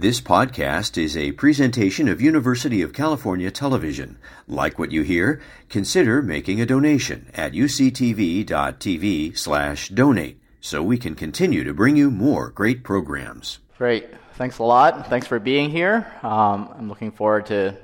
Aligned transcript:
This 0.00 0.18
podcast 0.18 0.96
is 0.96 1.14
a 1.14 1.32
presentation 1.32 2.08
of 2.08 2.22
University 2.22 2.80
of 2.80 2.94
California 2.94 3.50
Television. 3.50 4.16
Like 4.48 4.78
what 4.78 4.92
you 4.92 5.02
hear? 5.02 5.42
Consider 5.68 6.22
making 6.22 6.58
a 6.58 6.64
donation 6.64 7.30
at 7.34 7.52
uctv.tv 7.52 9.36
slash 9.36 9.90
donate 9.90 10.40
so 10.58 10.82
we 10.82 10.96
can 10.96 11.14
continue 11.14 11.64
to 11.64 11.74
bring 11.74 11.96
you 11.96 12.10
more 12.10 12.48
great 12.48 12.82
programs. 12.82 13.58
Great. 13.76 14.08
Thanks 14.36 14.56
a 14.56 14.62
lot. 14.62 15.06
Thanks 15.08 15.26
for 15.26 15.38
being 15.38 15.68
here. 15.68 16.10
Um, 16.22 16.72
I'm 16.78 16.88
looking 16.88 17.12
forward 17.12 17.44
to 17.46 17.76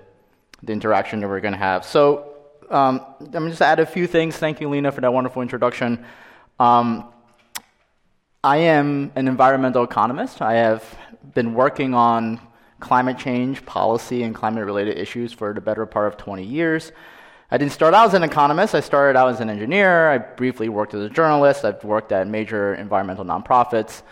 the 0.63 0.73
interaction 0.73 1.21
that 1.21 1.29
we're 1.29 1.41
going 1.41 1.53
to 1.53 1.59
have. 1.59 1.85
So, 1.85 2.33
um, 2.71 3.05
I'm 3.35 3.51
just 3.51 3.61
add 3.61 3.79
a 3.79 3.85
few 3.85 4.07
things. 4.07 4.39
Thank 4.39 4.63
you, 4.63 4.71
Lena, 4.71 4.91
for 4.91 5.03
that 5.03 5.13
wonderful 5.13 5.43
introduction. 5.43 6.07
Um, 6.59 7.13
I 8.47 8.59
am 8.59 9.11
an 9.17 9.27
environmental 9.27 9.83
economist. 9.83 10.41
I 10.41 10.55
have 10.55 10.85
been 11.35 11.53
working 11.53 11.95
on 11.95 12.41
climate 12.79 13.19
change 13.19 13.67
policy 13.67 14.23
and 14.23 14.33
climate 14.33 14.65
related 14.65 14.97
issues 14.99 15.33
for 15.33 15.53
the 15.53 15.61
better 15.61 15.85
part 15.85 16.07
of 16.07 16.17
20 16.17 16.45
years. 16.45 16.93
I 17.51 17.59
didn't 17.59 17.73
start 17.73 17.93
out 17.93 18.07
as 18.07 18.15
an 18.15 18.23
economist, 18.23 18.73
I 18.77 18.79
started 18.79 19.19
out 19.19 19.31
as 19.31 19.41
an 19.41 19.51
engineer. 19.51 20.09
I 20.11 20.19
briefly 20.19 20.69
worked 20.69 20.95
as 20.95 21.03
a 21.03 21.11
journalist, 21.11 21.65
I've 21.65 21.83
worked 21.83 22.13
at 22.13 22.29
major 22.29 22.77
environmental 22.77 23.25
nonprofits. 23.25 24.03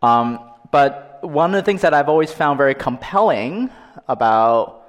Um, 0.00 0.38
but 0.70 1.18
one 1.22 1.52
of 1.52 1.58
the 1.58 1.66
things 1.66 1.80
that 1.80 1.92
I've 1.92 2.08
always 2.08 2.32
found 2.32 2.58
very 2.58 2.76
compelling 2.76 3.68
about 4.06 4.86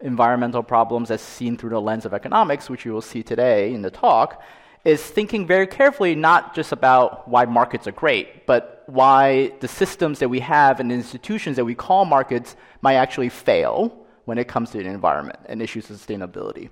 environmental 0.00 0.62
problems 0.62 1.10
as 1.10 1.22
seen 1.22 1.56
through 1.56 1.70
the 1.70 1.80
lens 1.80 2.04
of 2.04 2.12
economics, 2.12 2.68
which 2.68 2.84
you 2.84 2.92
will 2.92 3.00
see 3.00 3.22
today 3.22 3.72
in 3.72 3.80
the 3.80 3.90
talk, 3.90 4.42
is 4.84 5.02
thinking 5.02 5.46
very 5.46 5.66
carefully 5.66 6.14
not 6.14 6.54
just 6.54 6.70
about 6.72 7.26
why 7.26 7.46
markets 7.46 7.86
are 7.86 7.92
great, 7.92 8.46
but 8.46 8.82
why 8.86 9.52
the 9.60 9.68
systems 9.68 10.18
that 10.18 10.28
we 10.28 10.40
have 10.40 10.78
and 10.78 10.92
institutions 10.92 11.56
that 11.56 11.64
we 11.64 11.74
call 11.74 12.04
markets 12.04 12.54
might 12.82 12.96
actually 12.96 13.30
fail 13.30 13.96
when 14.26 14.36
it 14.36 14.46
comes 14.46 14.70
to 14.70 14.78
the 14.78 14.84
environment 14.84 15.38
and 15.46 15.62
issues 15.62 15.88
of 15.90 15.96
sustainability. 15.96 16.68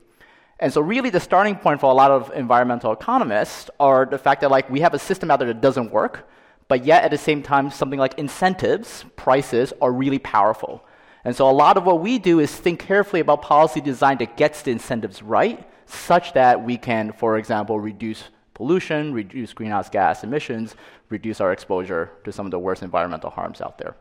And 0.61 0.73
so 0.73 0.81
really 0.81 1.11
the 1.11 1.21
starting 1.21 1.57
point 1.57 1.81
for 1.81 1.91
a 1.91 1.95
lot 1.95 2.11
of 2.11 2.31
environmental 2.35 2.93
economists 2.93 3.71
are 3.81 4.05
the 4.05 4.19
fact 4.19 4.43
that 4.43 4.51
like 4.51 4.69
we 4.71 4.81
have 4.81 4.95
a 4.95 4.99
system 4.99 5.31
out 5.31 5.39
there 5.39 5.49
that 5.49 5.63
doesn't 5.63 5.91
work, 5.91 6.29
but 6.69 6.85
yet 6.85 7.05
at 7.05 7.11
the 7.11 7.19
same 7.19 7.43
time 7.43 7.71
something 7.71 7.99
like 7.99 8.19
incentives, 8.19 9.05
prices 9.17 9.73
are 9.81 9.91
really 9.91 10.19
powerful. 10.19 10.85
And 11.25 11.35
so 11.35 11.49
a 11.49 11.53
lot 11.53 11.77
of 11.77 11.85
what 11.85 12.01
we 12.01 12.19
do 12.19 12.41
is 12.41 12.55
think 12.55 12.81
carefully 12.81 13.21
about 13.21 13.43
policy 13.43 13.81
design 13.81 14.19
that 14.19 14.37
gets 14.37 14.63
the 14.63 14.71
incentives 14.71 15.23
right 15.23 15.67
such 15.93 16.33
that 16.33 16.65
we 16.65 16.77
can, 16.77 17.13
for 17.13 17.39
example, 17.39 17.79
reduce 17.79 18.25
pollution, 18.55 19.13
reduce 19.13 19.53
greenhouse 19.53 19.89
gas 19.89 20.25
emissions, 20.25 20.75
reduce 21.09 21.41
our 21.41 21.53
exposure 21.53 22.11
to 22.25 22.33
some 22.33 22.47
of 22.47 22.51
the 22.51 22.59
worst 22.59 22.83
environmental 22.83 23.31
harms 23.31 23.61
out 23.61 23.79
there. 23.79 23.97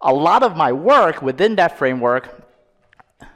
A 0.00 0.12
lot 0.12 0.42
of 0.42 0.56
my 0.56 0.72
work 0.72 1.22
within 1.22 1.56
that 1.56 1.78
framework 1.78 2.42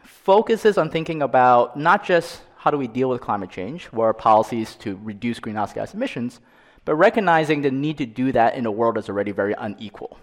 focuses 0.02 0.76
on 0.78 0.90
thinking 0.90 1.22
about 1.22 1.78
not 1.78 2.04
just 2.04 2.42
how 2.56 2.70
do 2.70 2.76
we 2.76 2.88
deal 2.88 3.08
with 3.08 3.20
climate 3.20 3.50
change, 3.50 3.84
what 3.86 4.04
are 4.04 4.12
policies 4.12 4.74
to 4.76 4.98
reduce 5.04 5.38
greenhouse 5.38 5.72
gas 5.72 5.94
emissions, 5.94 6.40
but 6.84 6.96
recognizing 6.96 7.62
the 7.62 7.70
need 7.70 7.98
to 7.98 8.06
do 8.06 8.32
that 8.32 8.56
in 8.56 8.66
a 8.66 8.70
world 8.70 8.96
that's 8.96 9.08
already 9.08 9.30
very 9.30 9.54
unequal. 9.56 10.18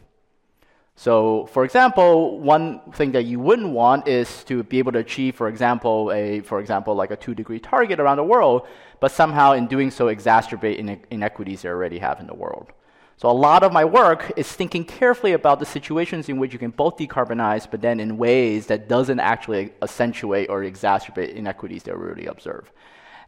So, 0.95 1.47
for 1.47 1.65
example, 1.65 2.39
one 2.39 2.79
thing 2.91 3.13
that 3.13 3.25
you 3.25 3.39
wouldn't 3.39 3.69
want 3.69 4.07
is 4.07 4.43
to 4.45 4.63
be 4.63 4.77
able 4.77 4.91
to 4.91 4.99
achieve, 4.99 5.35
for 5.35 5.47
example, 5.47 6.11
a 6.11 6.41
for 6.41 6.59
example 6.59 6.93
like 6.93 7.11
a 7.11 7.15
two 7.15 7.33
degree 7.33 7.59
target 7.59 7.99
around 7.99 8.17
the 8.17 8.23
world, 8.23 8.67
but 8.99 9.11
somehow 9.11 9.53
in 9.53 9.67
doing 9.67 9.89
so 9.89 10.05
exacerbate 10.05 10.77
inequities 11.09 11.63
they 11.63 11.69
already 11.69 11.97
have 11.97 12.19
in 12.19 12.27
the 12.27 12.35
world. 12.35 12.71
So 13.17 13.29
a 13.29 13.31
lot 13.31 13.63
of 13.63 13.71
my 13.71 13.85
work 13.85 14.31
is 14.35 14.51
thinking 14.51 14.83
carefully 14.83 15.33
about 15.33 15.59
the 15.59 15.65
situations 15.65 16.29
in 16.29 16.37
which 16.37 16.51
you 16.51 16.59
can 16.59 16.71
both 16.71 16.97
decarbonize, 16.97 17.69
but 17.69 17.81
then 17.81 17.99
in 17.99 18.17
ways 18.17 18.67
that 18.67 18.87
doesn't 18.87 19.19
actually 19.19 19.71
accentuate 19.81 20.49
or 20.49 20.61
exacerbate 20.61 21.33
inequities 21.33 21.83
that 21.83 21.97
we 21.97 22.03
already 22.03 22.25
observe. 22.25 22.71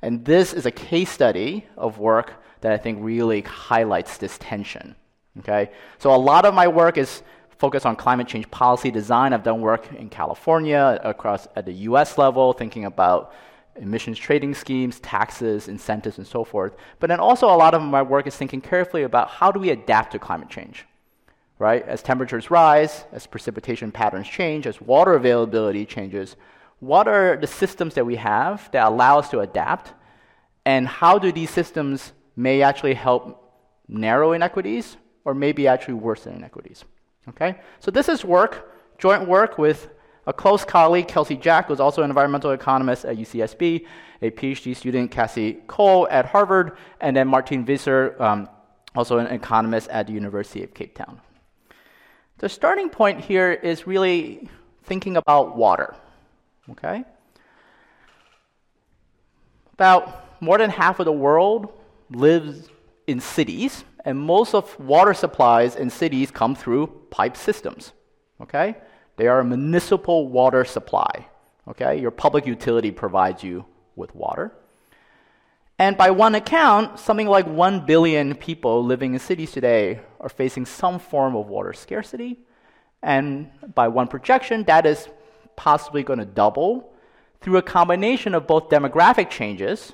And 0.01 0.25
this 0.25 0.53
is 0.53 0.65
a 0.65 0.71
case 0.71 1.09
study 1.09 1.65
of 1.77 1.97
work 1.97 2.43
that 2.61 2.71
I 2.71 2.77
think 2.77 2.99
really 3.01 3.41
highlights 3.41 4.17
this 4.17 4.37
tension. 4.37 4.95
Okay, 5.39 5.71
so 5.97 6.15
a 6.15 6.17
lot 6.17 6.45
of 6.45 6.53
my 6.53 6.67
work 6.67 6.97
is 6.97 7.21
focus 7.57 7.85
on 7.85 7.95
climate 7.95 8.27
change 8.27 8.49
policy 8.51 8.91
design. 8.91 9.33
I've 9.33 9.43
done 9.43 9.61
work 9.61 9.91
in 9.93 10.09
California, 10.09 10.99
across 11.03 11.47
at 11.55 11.65
the 11.65 11.73
US 11.89 12.17
level, 12.17 12.53
thinking 12.53 12.85
about 12.85 13.33
emissions 13.77 14.17
trading 14.17 14.53
schemes, 14.53 14.99
taxes, 14.99 15.67
incentives, 15.67 16.17
and 16.17 16.27
so 16.27 16.43
forth. 16.43 16.75
But 16.99 17.07
then 17.07 17.19
also 17.19 17.47
a 17.47 17.57
lot 17.57 17.73
of 17.73 17.81
my 17.81 18.01
work 18.01 18.27
is 18.27 18.35
thinking 18.35 18.61
carefully 18.61 19.03
about 19.03 19.29
how 19.29 19.51
do 19.51 19.59
we 19.59 19.69
adapt 19.69 20.11
to 20.13 20.19
climate 20.19 20.49
change, 20.49 20.85
right? 21.59 21.85
As 21.85 22.01
temperatures 22.01 22.49
rise, 22.49 23.05
as 23.11 23.27
precipitation 23.27 23.91
patterns 23.91 24.27
change, 24.27 24.65
as 24.67 24.79
water 24.81 25.13
availability 25.13 25.85
changes, 25.85 26.35
what 26.79 27.07
are 27.07 27.35
the 27.35 27.47
systems 27.47 27.95
that 27.95 28.05
we 28.05 28.15
have 28.15 28.69
that 28.71 28.87
allow 28.87 29.19
us 29.19 29.29
to 29.29 29.39
adapt? 29.39 29.93
And 30.65 30.87
how 30.87 31.19
do 31.19 31.31
these 31.31 31.49
systems 31.49 32.11
may 32.35 32.61
actually 32.61 32.95
help 32.95 33.41
narrow 33.87 34.33
inequities 34.33 34.97
or 35.23 35.33
maybe 35.33 35.67
actually 35.67 35.95
worsen 35.95 36.35
inequities? 36.35 36.85
Okay? 37.29 37.55
So 37.79 37.91
this 37.91 38.09
is 38.09 38.23
work, 38.23 38.71
joint 38.97 39.27
work 39.27 39.57
with 39.57 39.89
a 40.27 40.33
close 40.33 40.65
colleague, 40.65 41.07
Kelsey 41.07 41.35
Jack, 41.35 41.67
who's 41.67 41.79
also 41.79 42.01
an 42.01 42.09
environmental 42.09 42.51
economist 42.51 43.05
at 43.05 43.17
UCSB, 43.17 43.85
a 44.21 44.31
PhD 44.31 44.75
student, 44.75 45.11
Cassie 45.11 45.53
Cole 45.67 46.07
at 46.09 46.25
Harvard, 46.25 46.77
and 46.99 47.15
then 47.15 47.27
Martin 47.27 47.63
Visser, 47.63 48.15
um, 48.21 48.49
also 48.95 49.19
an 49.19 49.27
economist 49.27 49.89
at 49.89 50.07
the 50.07 50.13
University 50.13 50.63
of 50.63 50.73
Cape 50.73 50.95
Town. 50.95 51.21
The 52.37 52.49
starting 52.49 52.89
point 52.89 53.21
here 53.21 53.51
is 53.51 53.85
really 53.85 54.49
thinking 54.83 55.17
about 55.17 55.55
water. 55.55 55.95
Okay? 56.71 57.03
About 59.73 60.41
more 60.41 60.57
than 60.57 60.69
half 60.69 60.99
of 60.99 61.05
the 61.05 61.11
world 61.11 61.71
lives 62.09 62.69
in 63.07 63.19
cities, 63.19 63.83
and 64.05 64.19
most 64.19 64.53
of 64.53 64.79
water 64.79 65.13
supplies 65.13 65.75
in 65.75 65.89
cities 65.89 66.29
come 66.29 66.55
through 66.55 66.87
pipe 67.09 67.35
systems. 67.35 67.91
Okay? 68.39 68.75
They 69.17 69.27
are 69.27 69.39
a 69.39 69.45
municipal 69.45 70.27
water 70.27 70.63
supply. 70.63 71.27
Okay? 71.67 71.99
Your 71.99 72.11
public 72.11 72.45
utility 72.45 72.91
provides 72.91 73.43
you 73.43 73.65
with 73.95 74.13
water. 74.13 74.53
And 75.79 75.97
by 75.97 76.11
one 76.11 76.35
account, 76.35 76.99
something 76.99 77.27
like 77.27 77.47
1 77.47 77.85
billion 77.85 78.35
people 78.35 78.85
living 78.85 79.13
in 79.13 79.19
cities 79.19 79.51
today 79.51 79.99
are 80.21 80.29
facing 80.29 80.65
some 80.65 80.99
form 80.99 81.35
of 81.35 81.47
water 81.47 81.73
scarcity. 81.73 82.39
And 83.01 83.49
by 83.73 83.87
one 83.87 84.07
projection, 84.07 84.63
that 84.65 84.85
is 84.85 85.09
possibly 85.55 86.03
going 86.03 86.19
to 86.19 86.25
double 86.25 86.93
through 87.41 87.57
a 87.57 87.61
combination 87.61 88.33
of 88.35 88.47
both 88.47 88.69
demographic 88.69 89.29
changes, 89.29 89.93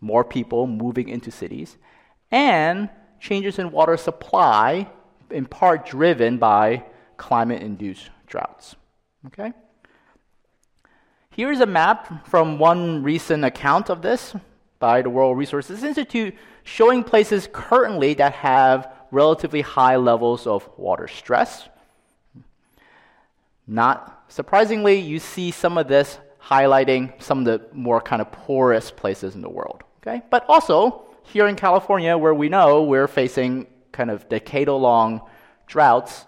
more 0.00 0.24
people 0.24 0.66
moving 0.66 1.08
into 1.08 1.30
cities, 1.30 1.76
and 2.30 2.88
changes 3.20 3.58
in 3.58 3.70
water 3.70 3.96
supply, 3.96 4.88
in 5.30 5.46
part 5.46 5.86
driven 5.86 6.38
by 6.38 6.84
climate 7.16 7.62
induced 7.62 8.10
droughts. 8.26 8.74
Okay? 9.26 9.52
Here's 11.30 11.60
a 11.60 11.66
map 11.66 12.26
from 12.26 12.58
one 12.58 13.02
recent 13.02 13.44
account 13.44 13.90
of 13.90 14.02
this 14.02 14.34
by 14.78 15.02
the 15.02 15.10
World 15.10 15.38
Resources 15.38 15.84
Institute 15.84 16.34
showing 16.64 17.04
places 17.04 17.48
currently 17.52 18.14
that 18.14 18.32
have 18.32 18.92
relatively 19.10 19.60
high 19.60 19.96
levels 19.96 20.46
of 20.46 20.68
water 20.76 21.08
stress. 21.08 21.68
Not 23.66 24.24
surprisingly, 24.28 24.98
you 24.98 25.18
see 25.18 25.50
some 25.50 25.78
of 25.78 25.88
this 25.88 26.18
highlighting 26.42 27.22
some 27.22 27.40
of 27.40 27.44
the 27.44 27.62
more 27.72 28.00
kind 28.00 28.22
of 28.22 28.32
poorest 28.32 28.96
places 28.96 29.34
in 29.34 29.42
the 29.42 29.48
world. 29.48 29.82
Okay? 30.02 30.22
But 30.30 30.44
also, 30.48 31.04
here 31.22 31.46
in 31.46 31.56
California, 31.56 32.16
where 32.16 32.34
we 32.34 32.48
know 32.48 32.82
we're 32.82 33.08
facing 33.08 33.66
kind 33.92 34.10
of 34.10 34.28
decadal 34.28 34.80
long 34.80 35.22
droughts 35.66 36.26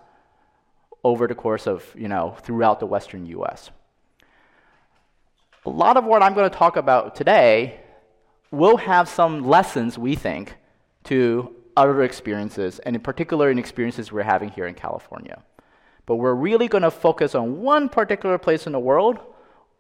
over 1.05 1.27
the 1.27 1.35
course 1.35 1.67
of, 1.67 1.85
you 1.97 2.09
know, 2.09 2.37
throughout 2.43 2.81
the 2.81 2.87
western 2.87 3.27
US. 3.27 3.71
A 5.65 5.71
lot 5.71 5.97
of 5.97 6.05
what 6.05 6.23
I'm 6.23 6.35
going 6.35 6.51
to 6.51 6.57
talk 6.57 6.77
about 6.77 7.15
today 7.15 7.81
will 8.51 8.77
have 8.77 9.09
some 9.09 9.47
lessons, 9.49 9.99
we 9.99 10.15
think, 10.15 10.57
to 11.05 11.55
other 11.77 12.03
experiences, 12.03 12.79
and 12.81 12.95
in 12.95 13.03
particular 13.03 13.51
in 13.51 13.59
experiences 13.59 14.13
we're 14.13 14.23
having 14.23 14.51
here 14.51 14.67
in 14.67 14.75
California. 14.75 15.43
But 16.07 16.17
we're 16.17 16.35
really 16.35 16.69
going 16.69 16.83
to 16.83 16.91
focus 16.91 17.35
on 17.35 17.63
one 17.63 17.89
particular 17.89 18.39
place 18.39 18.67
in 18.67 18.73
the 18.73 18.79
world, 18.79 19.19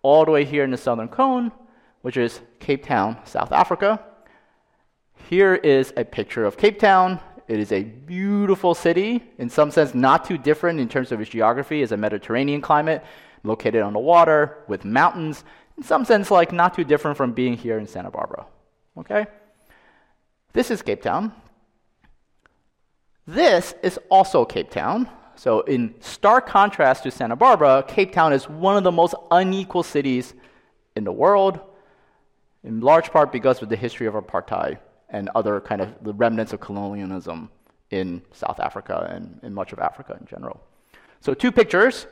all 0.02 0.24
the 0.24 0.30
way 0.30 0.44
here 0.44 0.64
in 0.64 0.70
the 0.70 0.76
southern 0.76 1.08
cone, 1.08 1.52
which 2.00 2.16
is 2.16 2.40
Cape 2.58 2.84
Town, 2.84 3.18
South 3.24 3.52
Africa. 3.52 4.00
Here 5.32 5.54
is 5.54 5.94
a 5.96 6.04
picture 6.04 6.44
of 6.44 6.58
Cape 6.58 6.78
Town. 6.78 7.18
It 7.48 7.58
is 7.58 7.72
a 7.72 7.84
beautiful 7.84 8.74
city, 8.74 9.24
in 9.38 9.48
some 9.48 9.70
sense, 9.70 9.94
not 9.94 10.26
too 10.26 10.36
different 10.36 10.78
in 10.78 10.90
terms 10.90 11.10
of 11.10 11.22
its 11.22 11.30
geography 11.30 11.80
as 11.80 11.90
a 11.90 11.96
Mediterranean 11.96 12.60
climate, 12.60 13.02
located 13.42 13.80
on 13.80 13.94
the 13.94 13.98
water 13.98 14.58
with 14.68 14.84
mountains. 14.84 15.42
In 15.78 15.84
some 15.84 16.04
sense, 16.04 16.30
like 16.30 16.52
not 16.52 16.74
too 16.74 16.84
different 16.84 17.16
from 17.16 17.32
being 17.32 17.54
here 17.54 17.78
in 17.78 17.86
Santa 17.86 18.10
Barbara. 18.10 18.44
Okay? 18.98 19.24
This 20.52 20.70
is 20.70 20.82
Cape 20.82 21.00
Town. 21.00 21.32
This 23.26 23.74
is 23.82 23.98
also 24.10 24.44
Cape 24.44 24.68
Town. 24.68 25.08
So, 25.34 25.62
in 25.62 25.94
stark 26.00 26.46
contrast 26.46 27.04
to 27.04 27.10
Santa 27.10 27.36
Barbara, 27.36 27.86
Cape 27.88 28.12
Town 28.12 28.34
is 28.34 28.50
one 28.50 28.76
of 28.76 28.84
the 28.84 28.92
most 28.92 29.14
unequal 29.30 29.82
cities 29.82 30.34
in 30.94 31.04
the 31.04 31.12
world, 31.12 31.58
in 32.62 32.80
large 32.82 33.10
part 33.10 33.32
because 33.32 33.62
of 33.62 33.70
the 33.70 33.76
history 33.76 34.06
of 34.06 34.12
apartheid 34.12 34.76
and 35.12 35.28
other 35.34 35.60
kind 35.60 35.80
of 35.80 35.88
the 36.02 36.12
remnants 36.14 36.52
of 36.52 36.60
colonialism 36.60 37.50
in 37.90 38.22
South 38.32 38.58
Africa 38.58 39.08
and 39.14 39.38
in 39.42 39.54
much 39.54 39.72
of 39.72 39.78
Africa 39.78 40.16
in 40.18 40.26
general. 40.26 40.60
So, 41.20 41.34
two 41.34 41.52
pictures. 41.52 42.06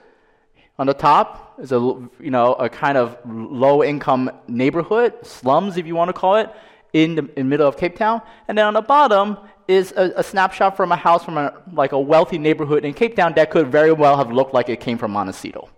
On 0.79 0.87
the 0.87 0.95
top 0.95 1.59
is 1.61 1.73
a 1.73 1.79
you 1.79 2.31
know 2.31 2.55
a 2.55 2.69
kind 2.69 2.97
of 2.97 3.19
low 3.27 3.83
income 3.85 4.31
neighborhood, 4.49 5.13
slums 5.23 5.77
if 5.77 5.87
you 5.87 5.95
want 5.95 6.09
to 6.09 6.15
call 6.15 6.37
it, 6.37 6.51
in 6.95 7.15
the 7.17 7.29
in 7.37 7.49
middle 7.49 7.69
of 7.69 7.77
Cape 7.77 7.97
Town, 7.97 8.23
and 8.49 8.57
then 8.57 8.65
on 8.65 8.75
the 8.75 8.81
bottom 8.81 9.37
is 9.69 9.93
a, 9.97 10.13
a, 10.17 10.23
snapshot 10.23 10.77
from 10.77 10.91
a 10.91 10.97
house 10.97 11.23
from 11.25 11.39
a, 11.39 11.53
like 11.73 11.93
a 11.93 12.01
wealthy 12.01 12.39
neighborhood 12.39 12.85
in 12.85 12.93
Cape 12.95 13.15
Town 13.15 13.35
that 13.35 13.51
could 13.51 13.69
very 13.71 13.93
well 13.93 14.17
have 14.17 14.33
looked 14.33 14.55
like 14.55 14.69
it 14.69 14.81
came 14.81 14.99
from 14.99 15.13
Montecito. 15.13 15.69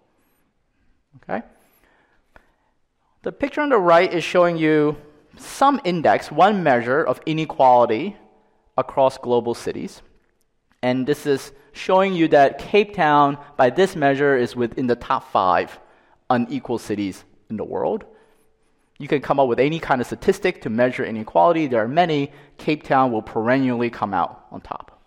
Okay. 1.16 1.44
The 3.22 3.32
picture 3.32 3.60
on 3.60 3.68
the 3.68 3.78
right 3.78 4.12
is 4.12 4.24
showing 4.24 4.56
you 4.56 4.96
some 5.36 5.80
index, 5.84 6.30
one 6.30 6.62
measure 6.62 7.02
of 7.02 7.20
inequality 7.26 8.16
across 8.76 9.18
global 9.18 9.54
cities. 9.54 10.02
And 10.82 11.06
this 11.06 11.26
is 11.26 11.52
showing 11.72 12.14
you 12.14 12.28
that 12.28 12.58
Cape 12.58 12.94
Town, 12.94 13.38
by 13.56 13.70
this 13.70 13.96
measure, 13.96 14.36
is 14.36 14.56
within 14.56 14.86
the 14.86 14.96
top 14.96 15.30
five 15.30 15.78
unequal 16.28 16.78
cities 16.78 17.24
in 17.50 17.56
the 17.56 17.64
world. 17.64 18.04
You 18.98 19.08
can 19.08 19.20
come 19.20 19.40
up 19.40 19.48
with 19.48 19.58
any 19.58 19.78
kind 19.78 20.00
of 20.00 20.06
statistic 20.06 20.62
to 20.62 20.70
measure 20.70 21.04
inequality. 21.04 21.66
There 21.66 21.82
are 21.82 21.88
many. 21.88 22.32
Cape 22.58 22.82
Town 22.84 23.10
will 23.12 23.22
perennially 23.22 23.90
come 23.90 24.14
out 24.14 24.46
on 24.50 24.60
top. 24.60 25.00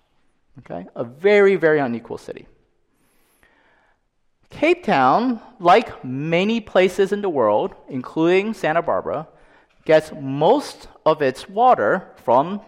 Okay? 0.59 0.85
A 0.95 1.03
very, 1.03 1.55
very 1.55 1.79
unequal 1.79 2.17
city. 2.17 2.47
Cape 4.49 4.83
Town, 4.83 5.41
like 5.59 6.03
many 6.03 6.61
places 6.61 7.11
in 7.11 7.21
the 7.21 7.29
world, 7.29 7.75
including 7.89 8.53
Santa 8.53 8.81
Barbara, 8.81 9.27
gets 9.85 10.11
most 10.19 10.87
of 11.05 11.21
its 11.21 11.47
water 11.47 12.11
from 12.17 12.61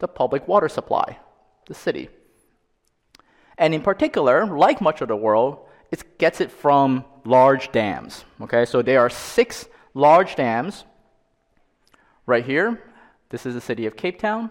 the 0.00 0.08
public 0.08 0.46
water 0.46 0.68
supply, 0.68 1.18
the 1.66 1.74
city. 1.74 2.08
And 3.56 3.72
in 3.72 3.80
particular, 3.82 4.44
like 4.46 4.80
much 4.80 5.00
of 5.00 5.08
the 5.08 5.16
world, 5.16 5.58
it 5.90 6.18
gets 6.18 6.40
it 6.40 6.50
from 6.50 7.04
large 7.24 7.70
dams. 7.72 8.24
Okay, 8.40 8.64
so 8.64 8.82
there 8.82 9.00
are 9.00 9.08
six 9.08 9.66
large 9.94 10.34
dams 10.34 10.84
right 12.26 12.44
here. 12.44 12.82
This 13.30 13.46
is 13.46 13.54
the 13.54 13.60
city 13.60 13.86
of 13.86 13.96
Cape 13.96 14.18
Town. 14.18 14.50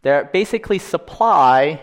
They 0.00 0.22
basically 0.32 0.78
supply 0.78 1.80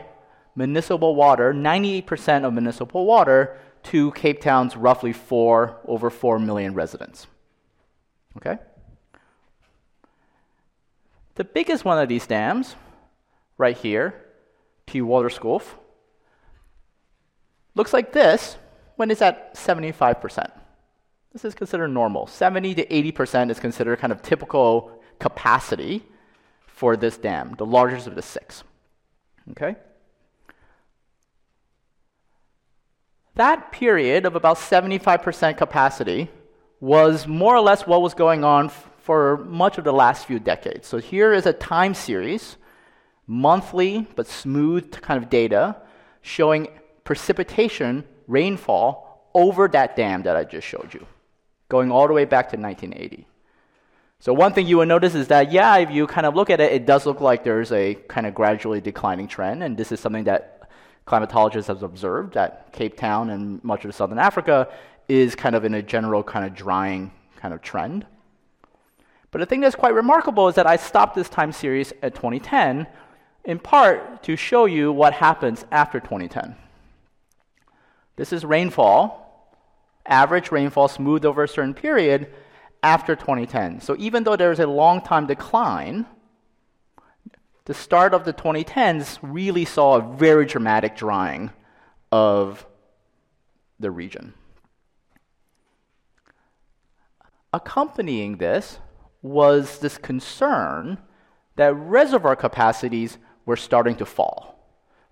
municipal 0.55 1.15
water, 1.15 1.53
98% 1.53 2.43
of 2.43 2.53
municipal 2.53 3.05
water, 3.05 3.57
to 3.83 4.11
Cape 4.11 4.41
Town's 4.41 4.75
roughly 4.75 5.13
four, 5.13 5.79
over 5.85 6.09
4 6.09 6.39
million 6.39 6.73
residents. 6.73 7.27
Okay? 8.37 8.57
The 11.39 11.45
biggest 11.45 11.85
one 11.85 11.97
of 11.97 12.09
these 12.09 12.27
dams, 12.27 12.75
right 13.57 13.77
here, 13.77 14.13
Theewaterskloof, 14.87 15.63
looks 17.75 17.93
like 17.93 18.11
this 18.11 18.57
when 18.97 19.09
it's 19.09 19.21
at 19.21 19.55
75%. 19.55 20.51
This 21.31 21.45
is 21.45 21.55
considered 21.55 21.87
normal. 21.87 22.27
70 22.27 22.75
to 22.75 22.85
80% 22.85 23.51
is 23.51 23.57
considered 23.57 23.99
kind 23.99 24.11
of 24.11 24.21
typical 24.21 25.01
capacity 25.17 26.03
for 26.67 26.97
this 26.97 27.17
dam, 27.17 27.55
the 27.57 27.65
largest 27.65 28.05
of 28.05 28.15
the 28.15 28.21
six. 28.21 28.65
Okay? 29.51 29.77
That 33.35 33.71
period 33.71 34.25
of 34.25 34.35
about 34.35 34.57
75% 34.57 35.55
capacity 35.55 36.29
was 36.81 37.27
more 37.27 37.55
or 37.55 37.61
less 37.61 37.87
what 37.87 38.01
was 38.01 38.13
going 38.13 38.43
on 38.43 38.69
for 39.09 39.37
much 39.37 39.79
of 39.79 39.83
the 39.83 39.91
last 39.91 40.27
few 40.27 40.37
decades. 40.37 40.87
So 40.87 40.99
here 40.99 41.33
is 41.33 41.47
a 41.47 41.53
time 41.53 41.95
series, 41.95 42.57
monthly 43.25 44.05
but 44.15 44.27
smooth 44.27 45.01
kind 45.01 45.17
of 45.23 45.31
data, 45.31 45.77
showing 46.21 46.67
precipitation, 47.05 48.03
rainfall 48.27 49.31
over 49.33 49.67
that 49.69 49.95
dam 49.95 50.21
that 50.21 50.35
I 50.35 50.43
just 50.43 50.67
showed 50.67 50.93
you 50.93 51.07
going 51.69 51.91
all 51.91 52.05
the 52.05 52.13
way 52.13 52.25
back 52.25 52.51
to 52.51 52.57
1980. 52.57 53.25
So 54.19 54.31
one 54.31 54.53
thing 54.53 54.67
you 54.67 54.77
will 54.77 54.85
notice 54.85 55.15
is 55.15 55.27
that, 55.29 55.51
yeah, 55.51 55.77
if 55.77 55.89
you 55.89 56.05
kind 56.05 56.27
of 56.27 56.35
look 56.35 56.51
at 56.51 56.59
it, 56.59 56.71
it 56.71 56.85
does 56.85 57.07
look 57.07 57.19
like 57.19 57.43
there's 57.43 57.71
a 57.71 57.95
kind 58.07 58.27
of 58.27 58.35
gradually 58.35 58.79
declining 58.79 59.27
trend, 59.27 59.63
and 59.63 59.75
this 59.75 59.91
is 59.91 59.99
something 59.99 60.25
that 60.25 60.69
climatologists 61.07 61.65
have 61.65 61.81
observed 61.81 62.35
that 62.35 62.71
Cape 62.73 62.95
Town 62.95 63.31
and 63.31 63.63
much 63.63 63.85
of 63.85 63.95
southern 63.95 64.19
Africa 64.19 64.67
is 65.07 65.33
kind 65.33 65.55
of 65.55 65.65
in 65.65 65.73
a 65.73 65.81
general 65.81 66.21
kind 66.21 66.45
of 66.45 66.53
drying 66.53 67.11
kind 67.37 67.55
of 67.55 67.63
trend. 67.63 68.05
But 69.31 69.39
the 69.39 69.45
thing 69.45 69.61
that's 69.61 69.75
quite 69.75 69.93
remarkable 69.93 70.47
is 70.47 70.55
that 70.55 70.67
I 70.67 70.75
stopped 70.75 71.15
this 71.15 71.29
time 71.29 71.51
series 71.51 71.93
at 72.01 72.15
2010 72.15 72.87
in 73.45 73.59
part 73.59 74.23
to 74.23 74.35
show 74.35 74.65
you 74.65 74.91
what 74.91 75.13
happens 75.13 75.65
after 75.71 75.99
2010. 75.99 76.55
This 78.15 78.33
is 78.33 78.43
rainfall 78.43 79.29
average 80.09 80.51
rainfall 80.51 80.87
smoothed 80.87 81.25
over 81.25 81.43
a 81.43 81.47
certain 81.47 81.73
period 81.73 82.27
after 82.83 83.15
2010. 83.15 83.79
So 83.79 83.95
even 83.97 84.23
though 84.23 84.35
there's 84.35 84.59
a 84.59 84.67
long 84.67 85.01
time 85.01 85.27
decline, 85.27 86.05
the 87.65 87.73
start 87.73 88.13
of 88.13 88.25
the 88.25 88.33
2010s 88.33 89.19
really 89.21 89.63
saw 89.63 89.97
a 89.97 90.15
very 90.17 90.45
dramatic 90.45 90.97
drying 90.97 91.51
of 92.11 92.65
the 93.79 93.91
region. 93.91 94.33
Accompanying 97.53 98.37
this 98.37 98.79
was 99.21 99.79
this 99.79 99.97
concern 99.97 100.97
that 101.55 101.73
reservoir 101.73 102.35
capacities 102.35 103.17
were 103.45 103.57
starting 103.57 103.95
to 103.97 104.05
fall. 104.05 104.59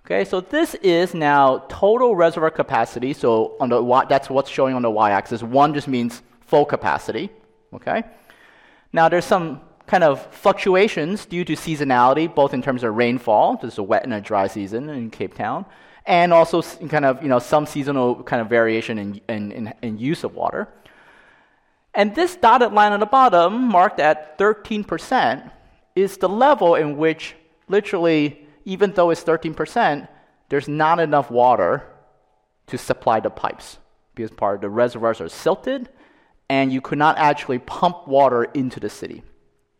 Okay, 0.05 0.23
so 0.23 0.39
this 0.39 0.73
is 0.75 1.13
now 1.13 1.65
total 1.67 2.15
reservoir 2.15 2.49
capacity. 2.49 3.11
So 3.11 3.57
on 3.59 3.67
the 3.67 3.83
y, 3.83 4.05
that's 4.05 4.29
what's 4.29 4.49
showing 4.49 4.73
on 4.73 4.81
the 4.81 4.89
y-axis. 4.89 5.43
One 5.43 5.73
just 5.73 5.89
means 5.89 6.21
full 6.39 6.63
capacity. 6.63 7.29
Okay. 7.73 8.03
Now 8.93 9.09
there's 9.09 9.25
some 9.25 9.59
kind 9.85 10.03
of 10.05 10.25
fluctuations 10.33 11.25
due 11.25 11.43
to 11.43 11.53
seasonality, 11.53 12.33
both 12.33 12.53
in 12.53 12.61
terms 12.61 12.83
of 12.83 12.95
rainfall. 12.95 13.57
There's 13.57 13.77
a 13.77 13.83
wet 13.83 14.03
and 14.05 14.13
a 14.13 14.21
dry 14.21 14.47
season 14.47 14.89
in 14.89 15.09
Cape 15.09 15.33
Town, 15.33 15.65
and 16.05 16.31
also 16.31 16.61
kind 16.61 17.03
of 17.03 17.21
you 17.21 17.27
know 17.27 17.39
some 17.39 17.65
seasonal 17.65 18.23
kind 18.23 18.41
of 18.41 18.47
variation 18.47 18.97
in, 18.99 19.21
in, 19.27 19.51
in, 19.51 19.73
in 19.81 19.97
use 19.97 20.23
of 20.23 20.35
water. 20.35 20.69
And 21.97 22.13
this 22.13 22.35
dotted 22.35 22.73
line 22.73 22.91
on 22.91 22.99
the 22.99 23.07
bottom, 23.07 23.63
marked 23.63 23.99
at 23.99 24.37
13%, 24.37 25.51
is 25.95 26.17
the 26.17 26.29
level 26.29 26.75
in 26.75 26.95
which 26.95 27.35
literally 27.67 28.47
even 28.65 28.91
though 28.91 29.09
it's 29.09 29.23
13%, 29.23 30.07
there's 30.49 30.67
not 30.67 30.99
enough 30.99 31.31
water 31.31 31.83
to 32.67 32.77
supply 32.77 33.19
the 33.19 33.31
pipes 33.31 33.79
because 34.13 34.29
part 34.29 34.55
of 34.55 34.61
the 34.61 34.69
reservoirs 34.69 35.21
are 35.21 35.29
silted 35.29 35.89
and 36.49 36.71
you 36.71 36.81
could 36.81 36.99
not 36.99 37.17
actually 37.17 37.59
pump 37.59 38.07
water 38.07 38.43
into 38.43 38.79
the 38.79 38.89
city. 38.89 39.23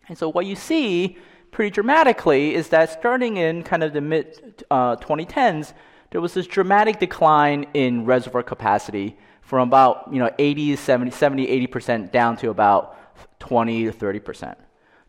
And 0.08 0.18
so 0.18 0.28
what 0.30 0.48
you 0.48 0.56
see 0.56 1.18
pretty 1.52 1.70
dramatically 1.70 2.56
is 2.56 2.70
that 2.70 2.90
starting 2.90 3.38
in 3.38 3.62
kind 3.62 3.84
of 3.84 3.94
the 3.94 4.02
mid 4.02 4.66
uh, 4.72 4.96
2010s, 4.96 5.74
there 6.10 6.22
was 6.22 6.34
this 6.34 6.48
dramatic 6.48 6.98
decline 7.00 7.68
in 7.76 8.06
reservoir 8.06 8.42
capacity 8.42 9.18
from 9.48 9.70
about 9.70 10.10
you 10.12 10.20
know 10.20 10.30
80 10.38 10.76
70 10.76 11.12
70 11.12 11.68
80% 11.68 12.12
down 12.12 12.36
to 12.38 12.50
about 12.50 12.96
20 13.40 13.86
to 13.86 13.92
30%. 13.92 14.56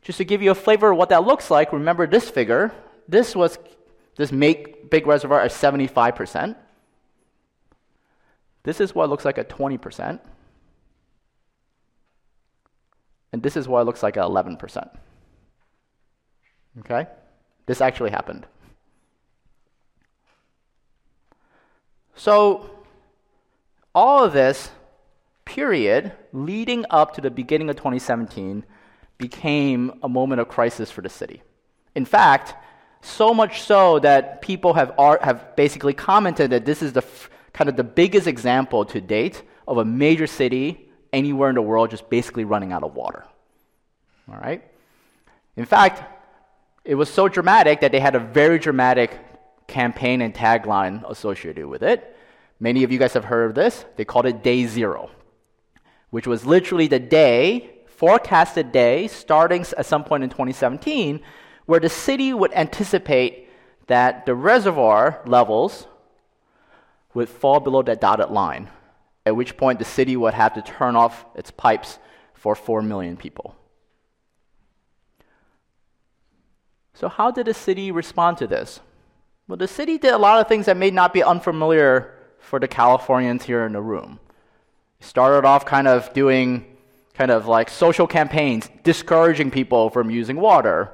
Just 0.00 0.18
to 0.18 0.24
give 0.24 0.40
you 0.40 0.52
a 0.52 0.54
flavor 0.54 0.92
of 0.92 0.96
what 0.96 1.08
that 1.08 1.24
looks 1.24 1.50
like, 1.50 1.72
remember 1.72 2.06
this 2.06 2.30
figure 2.30 2.72
this 3.08 3.34
was 3.34 3.58
this 4.16 4.30
make 4.30 4.90
big 4.90 5.06
reservoir 5.06 5.40
at 5.40 5.50
75%. 5.50 6.54
This 8.62 8.80
is 8.80 8.94
what 8.94 9.08
looks 9.10 9.24
like 9.24 9.38
at 9.38 9.48
20%. 9.48 10.20
And 13.32 13.42
this 13.42 13.56
is 13.56 13.66
what 13.66 13.86
looks 13.86 14.02
like 14.02 14.16
at 14.16 14.24
11%. 14.24 14.88
Okay? 16.80 17.06
This 17.66 17.80
actually 17.80 18.10
happened. 18.10 18.46
So, 22.14 22.77
all 23.98 24.22
of 24.22 24.32
this 24.32 24.70
period 25.44 26.12
leading 26.32 26.84
up 26.88 27.14
to 27.14 27.20
the 27.20 27.32
beginning 27.32 27.68
of 27.68 27.74
2017 27.74 28.64
became 29.18 29.92
a 30.04 30.08
moment 30.08 30.40
of 30.40 30.46
crisis 30.46 30.88
for 30.88 31.00
the 31.00 31.08
city. 31.08 31.42
In 31.96 32.04
fact, 32.04 32.54
so 33.00 33.34
much 33.34 33.62
so 33.62 33.98
that 33.98 34.40
people 34.40 34.74
have, 34.74 34.92
have 35.20 35.56
basically 35.56 35.94
commented 35.94 36.50
that 36.50 36.64
this 36.64 36.80
is 36.80 36.92
the 36.92 37.02
f- 37.02 37.28
kind 37.52 37.68
of 37.68 37.74
the 37.74 37.82
biggest 37.82 38.28
example 38.28 38.84
to 38.84 39.00
date 39.00 39.42
of 39.66 39.78
a 39.78 39.84
major 39.84 40.28
city 40.28 40.88
anywhere 41.12 41.48
in 41.48 41.56
the 41.56 41.62
world 41.62 41.90
just 41.90 42.08
basically 42.08 42.44
running 42.44 42.70
out 42.70 42.84
of 42.84 42.94
water. 42.94 43.24
All 44.30 44.38
right? 44.38 44.62
In 45.56 45.64
fact, 45.64 46.04
it 46.84 46.94
was 46.94 47.08
so 47.08 47.26
dramatic 47.26 47.80
that 47.80 47.90
they 47.90 47.98
had 47.98 48.14
a 48.14 48.20
very 48.20 48.60
dramatic 48.60 49.10
campaign 49.66 50.22
and 50.22 50.32
tagline 50.32 51.02
associated 51.10 51.66
with 51.66 51.82
it. 51.82 52.14
Many 52.60 52.82
of 52.82 52.90
you 52.90 52.98
guys 52.98 53.12
have 53.12 53.26
heard 53.26 53.48
of 53.48 53.54
this. 53.54 53.84
They 53.96 54.04
called 54.04 54.26
it 54.26 54.42
Day 54.42 54.66
Zero, 54.66 55.10
which 56.10 56.26
was 56.26 56.44
literally 56.44 56.88
the 56.88 56.98
day, 56.98 57.70
forecasted 57.86 58.72
day, 58.72 59.06
starting 59.08 59.64
at 59.76 59.86
some 59.86 60.04
point 60.04 60.24
in 60.24 60.30
2017, 60.30 61.20
where 61.66 61.80
the 61.80 61.88
city 61.88 62.32
would 62.32 62.52
anticipate 62.52 63.48
that 63.86 64.26
the 64.26 64.34
reservoir 64.34 65.20
levels 65.26 65.86
would 67.14 67.28
fall 67.28 67.60
below 67.60 67.82
that 67.82 68.00
dotted 68.00 68.30
line, 68.30 68.70
at 69.24 69.36
which 69.36 69.56
point 69.56 69.78
the 69.78 69.84
city 69.84 70.16
would 70.16 70.34
have 70.34 70.54
to 70.54 70.62
turn 70.62 70.96
off 70.96 71.24
its 71.34 71.50
pipes 71.50 71.98
for 72.34 72.54
4 72.54 72.82
million 72.82 73.16
people. 73.16 73.54
So, 76.94 77.08
how 77.08 77.30
did 77.30 77.46
the 77.46 77.54
city 77.54 77.92
respond 77.92 78.38
to 78.38 78.46
this? 78.48 78.80
Well, 79.46 79.56
the 79.56 79.68
city 79.68 79.98
did 79.98 80.12
a 80.12 80.18
lot 80.18 80.40
of 80.40 80.48
things 80.48 80.66
that 80.66 80.76
may 80.76 80.90
not 80.90 81.12
be 81.12 81.22
unfamiliar 81.22 82.17
for 82.38 82.58
the 82.58 82.68
Californians 82.68 83.44
here 83.44 83.64
in 83.66 83.72
the 83.72 83.80
room. 83.80 84.20
Started 85.00 85.46
off 85.46 85.64
kind 85.64 85.86
of 85.86 86.12
doing 86.12 86.64
kind 87.14 87.30
of 87.30 87.46
like 87.46 87.68
social 87.68 88.06
campaigns, 88.06 88.68
discouraging 88.84 89.50
people 89.50 89.90
from 89.90 90.10
using 90.10 90.36
water, 90.36 90.92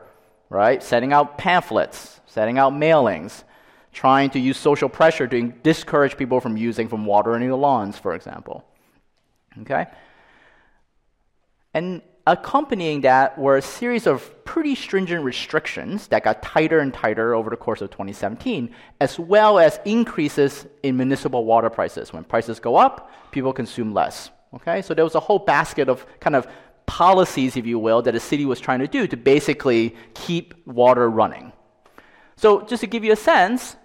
right? 0.49 0.83
Setting 0.83 1.13
out 1.13 1.39
pamphlets, 1.39 2.21
setting 2.27 2.59
out 2.59 2.73
mailings, 2.73 3.45
trying 3.93 4.31
to 4.31 4.39
use 4.39 4.59
social 4.59 4.89
pressure 4.89 5.27
to 5.27 5.53
discourage 5.63 6.17
people 6.17 6.41
from 6.41 6.57
using 6.57 6.89
from 6.89 7.07
watering 7.07 7.49
the 7.49 7.57
lawns, 7.57 7.99
for 7.99 8.15
example. 8.15 8.65
Okay? 9.61 9.87
And 11.73 12.03
accompanying 12.26 13.02
that 13.02 13.38
were 13.38 13.57
a 13.57 13.62
series 13.62 14.07
of 14.07 14.45
pretty 14.45 14.75
stringent 14.75 15.25
restrictions 15.25 16.09
that 16.09 16.25
got 16.25 16.43
tighter 16.43 16.78
and 16.78 16.95
tighter 16.95 17.35
over 17.35 17.50
the 17.50 17.57
course 17.57 17.83
of 17.83 17.90
2017, 17.90 18.75
as 19.00 19.19
well 19.19 19.59
as 19.59 19.78
increases 19.85 20.66
in 20.83 20.97
municipal 20.97 21.45
water 21.45 21.69
prices. 21.69 22.12
When 22.12 22.25
prices 22.25 22.61
go 22.61 22.76
up, 22.76 23.11
people 23.31 23.52
consume 23.52 23.93
less. 23.93 24.31
Okay, 24.54 24.83
so 24.83 24.95
there 24.95 25.04
was 25.04 25.16
a 25.16 25.21
whole 25.21 25.40
basket 25.40 25.88
of 25.88 26.07
kind 26.21 26.37
of 26.37 26.47
policies, 26.87 27.57
if 27.57 27.66
you 27.66 27.78
will, 27.78 28.02
that 28.02 28.12
the 28.12 28.21
city 28.21 28.45
was 28.45 28.61
trying 28.61 28.78
to 28.78 28.87
do 28.87 29.07
to 29.07 29.16
basically 29.16 29.95
keep 30.14 30.54
water 30.66 31.11
running. 31.11 31.52
So, 32.37 32.62
just 32.62 32.81
to 32.81 32.87
give 32.87 33.04
you 33.04 33.12
a 33.12 33.16
sense, 33.16 33.76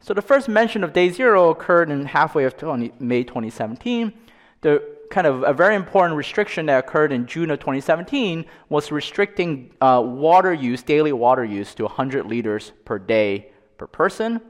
so 0.00 0.14
the 0.14 0.22
first 0.22 0.48
mention 0.48 0.84
of 0.84 0.92
day 0.92 1.10
zero 1.10 1.50
occurred 1.50 1.90
in 1.90 2.04
halfway 2.04 2.44
of 2.44 2.56
20, 2.56 2.92
May 3.00 3.24
2017. 3.24 4.12
The 4.60 4.95
kind 5.10 5.26
of 5.26 5.42
a 5.42 5.52
very 5.52 5.74
important 5.74 6.16
restriction 6.16 6.66
that 6.66 6.78
occurred 6.78 7.12
in 7.12 7.26
June 7.26 7.50
of 7.50 7.58
2017 7.60 8.44
was 8.68 8.90
restricting 8.90 9.72
uh, 9.80 10.02
water 10.04 10.52
use, 10.52 10.82
daily 10.82 11.12
water 11.12 11.44
use, 11.44 11.74
to 11.74 11.84
100 11.84 12.26
liters 12.26 12.72
per 12.84 12.98
day 12.98 13.50
per 13.78 13.86
person. 13.86 14.40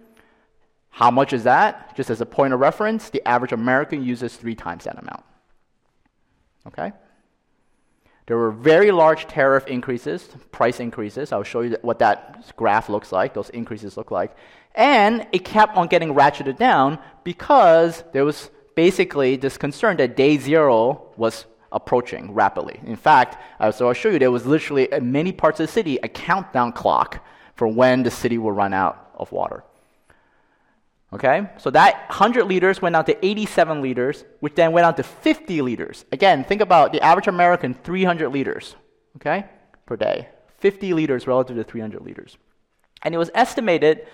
How 0.90 1.10
much 1.10 1.32
is 1.32 1.44
that? 1.44 1.94
Just 1.96 2.10
as 2.10 2.20
a 2.20 2.26
point 2.26 2.54
of 2.54 2.60
reference, 2.60 3.10
the 3.10 3.26
average 3.26 3.52
American 3.52 4.02
uses 4.02 4.36
three 4.36 4.54
times 4.54 4.84
that 4.84 4.98
amount. 4.98 5.25
Okay? 6.66 6.92
There 8.26 8.36
were 8.36 8.50
very 8.50 8.90
large 8.90 9.26
tariff 9.26 9.66
increases, 9.66 10.28
price 10.50 10.80
increases. 10.80 11.32
I'll 11.32 11.44
show 11.44 11.60
you 11.60 11.76
what 11.82 12.00
that 12.00 12.56
graph 12.56 12.88
looks 12.88 13.12
like, 13.12 13.34
those 13.34 13.50
increases 13.50 13.96
look 13.96 14.10
like. 14.10 14.34
And 14.75 15.26
it 15.32 15.44
kept 15.44 15.76
on 15.76 15.86
getting 15.86 16.14
ratcheted 16.14 16.58
down 16.58 16.98
because 17.25 18.02
there 18.12 18.25
was 18.25 18.50
basically 18.76 19.35
this 19.35 19.59
concern 19.59 19.97
that 19.97 20.16
day 20.16 20.38
zero 20.38 21.09
was 21.16 21.47
approaching 21.73 22.33
rapidly. 22.33 22.78
In 22.85 22.95
fact, 22.95 23.42
uh, 23.59 23.73
so 23.73 23.88
I'll 23.88 23.95
show 23.95 24.11
you, 24.11 24.21
there 24.21 24.30
was 24.30 24.47
literally 24.47 24.88
in 24.92 25.11
many 25.11 25.33
parts 25.33 25.59
of 25.59 25.66
the 25.66 25.73
city 25.73 25.99
a 26.02 26.09
countdown 26.09 26.71
clock 26.73 27.26
for 27.56 27.66
when 27.66 28.04
the 28.04 28.11
city 28.11 28.38
will 28.38 28.52
run 28.52 28.73
out 28.73 29.11
of 29.16 29.33
water. 29.33 29.64
Okay, 31.12 31.49
so 31.59 31.71
that 31.71 32.09
100 32.09 32.45
liters 32.45 32.83
went 32.83 32.95
down 32.95 33.04
to 33.06 33.25
87 33.25 33.80
liters, 33.80 34.25
which 34.40 34.54
then 34.54 34.73
went 34.73 34.85
down 34.85 34.95
to 34.97 35.02
50 35.02 35.62
liters. 35.62 36.04
Again, 36.12 36.45
think 36.45 36.61
about 36.61 36.92
the 36.92 37.00
average 37.00 37.28
American 37.28 37.75
300 37.75 38.28
liters, 38.28 38.75
okay, 39.16 39.47
per 39.87 39.97
day. 39.97 40.28
50 40.59 40.95
liters 40.95 41.26
relative 41.26 41.56
to 41.56 41.64
300 41.64 42.02
liters. 42.02 42.37
And 43.02 43.14
it 43.14 43.18
was 43.18 43.30
estimated 43.35 44.06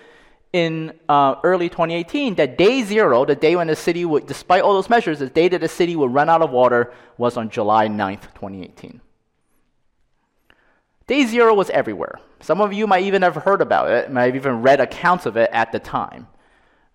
in 0.53 0.93
uh, 1.09 1.35
early 1.43 1.67
2018 1.67 2.35
that 2.35 2.57
day 2.57 2.83
zero, 2.83 3.25
the 3.25 3.35
day 3.35 3.55
when 3.55 3.67
the 3.67 3.75
city 3.75 4.05
would, 4.05 4.27
despite 4.27 4.61
all 4.61 4.73
those 4.73 4.89
measures, 4.89 5.19
the 5.19 5.27
day 5.27 5.49
that 5.49 5.61
the 5.61 5.67
city 5.67 5.95
would 5.95 6.13
run 6.13 6.29
out 6.29 6.41
of 6.43 6.51
water 6.51 6.93
was 7.17 7.37
on 7.37 7.49
July 7.49 7.87
9th, 7.87 8.33
2018. 8.35 9.01
Day 11.07 11.25
zero 11.25 11.53
was 11.53 11.69
everywhere. 11.71 12.19
Some 12.39 12.61
of 12.61 12.71
you 12.71 12.87
might 12.87 13.03
even 13.03 13.23
have 13.23 13.35
heard 13.35 13.61
about 13.61 13.89
it, 13.89 14.11
might 14.11 14.25
have 14.25 14.35
even 14.35 14.61
read 14.61 14.79
accounts 14.79 15.25
of 15.25 15.35
it 15.37 15.49
at 15.51 15.71
the 15.71 15.79
time. 15.79 16.27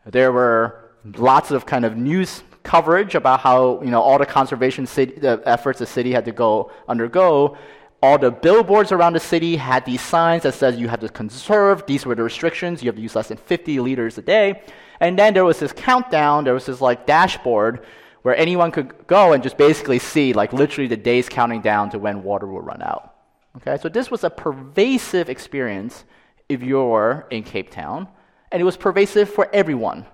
There 0.07 0.33
were 0.33 0.93
lots 1.17 1.51
of 1.51 1.67
kind 1.67 1.85
of 1.85 1.97
news 1.97 2.43
coverage 2.63 3.15
about 3.15 3.41
how 3.41 3.83
you 3.83 3.91
know 3.91 4.01
all 4.01 4.19
the 4.19 4.27
conservation 4.27 4.87
city, 4.87 5.19
the 5.19 5.43
efforts 5.47 5.79
the 5.79 5.87
city 5.87 6.13
had 6.13 6.25
to 6.27 6.33
go 6.33 6.71
undergo, 6.87 7.57
all 8.03 8.19
the 8.19 8.31
billboards 8.31 8.93
around 8.93 9.15
the 9.15 9.21
city 9.21 9.57
had 9.57 9.85
these 9.85 10.01
signs 10.01 10.45
that 10.45 10.55
says 10.55 10.77
you 10.77 10.89
have 10.89 11.01
to 11.01 11.09
conserve. 11.09 11.85
These 11.87 12.07
were 12.07 12.15
the 12.15 12.23
restrictions. 12.23 12.83
You 12.83 12.89
have 12.89 12.97
to 12.97 13.03
use 13.03 13.17
less 13.17 13.29
than 13.29 13.39
50 13.39 13.81
liters 13.81 14.19
a 14.19 14.23
day. 14.23 14.63
And 15.01 15.19
then 15.19 15.35
there 15.35 15.45
was 15.45 15.59
this 15.59 15.73
countdown. 15.73 16.45
There 16.45 16.55
was 16.55 16.67
this 16.67 16.81
like 16.81 17.07
dashboard 17.07 17.85
where 18.23 18.37
anyone 18.37 18.71
could 18.71 19.07
go 19.07 19.33
and 19.33 19.43
just 19.43 19.57
basically 19.57 19.99
see 19.99 20.33
like 20.33 20.53
literally 20.53 20.89
the 20.89 20.97
days 20.97 21.29
counting 21.29 21.61
down 21.61 21.91
to 21.91 21.99
when 21.99 22.23
water 22.23 22.47
will 22.47 22.61
run 22.61 22.83
out. 22.83 23.15
Okay, 23.57 23.77
so 23.81 23.89
this 23.89 24.11
was 24.11 24.23
a 24.23 24.31
pervasive 24.31 25.29
experience 25.29 26.05
if 26.49 26.63
you're 26.63 27.27
in 27.31 27.43
Cape 27.43 27.71
Town, 27.71 28.09
and 28.53 28.61
it 28.61 28.65
was 28.65 28.77
pervasive 28.77 29.29
for 29.29 29.49
everyone, 29.53 30.07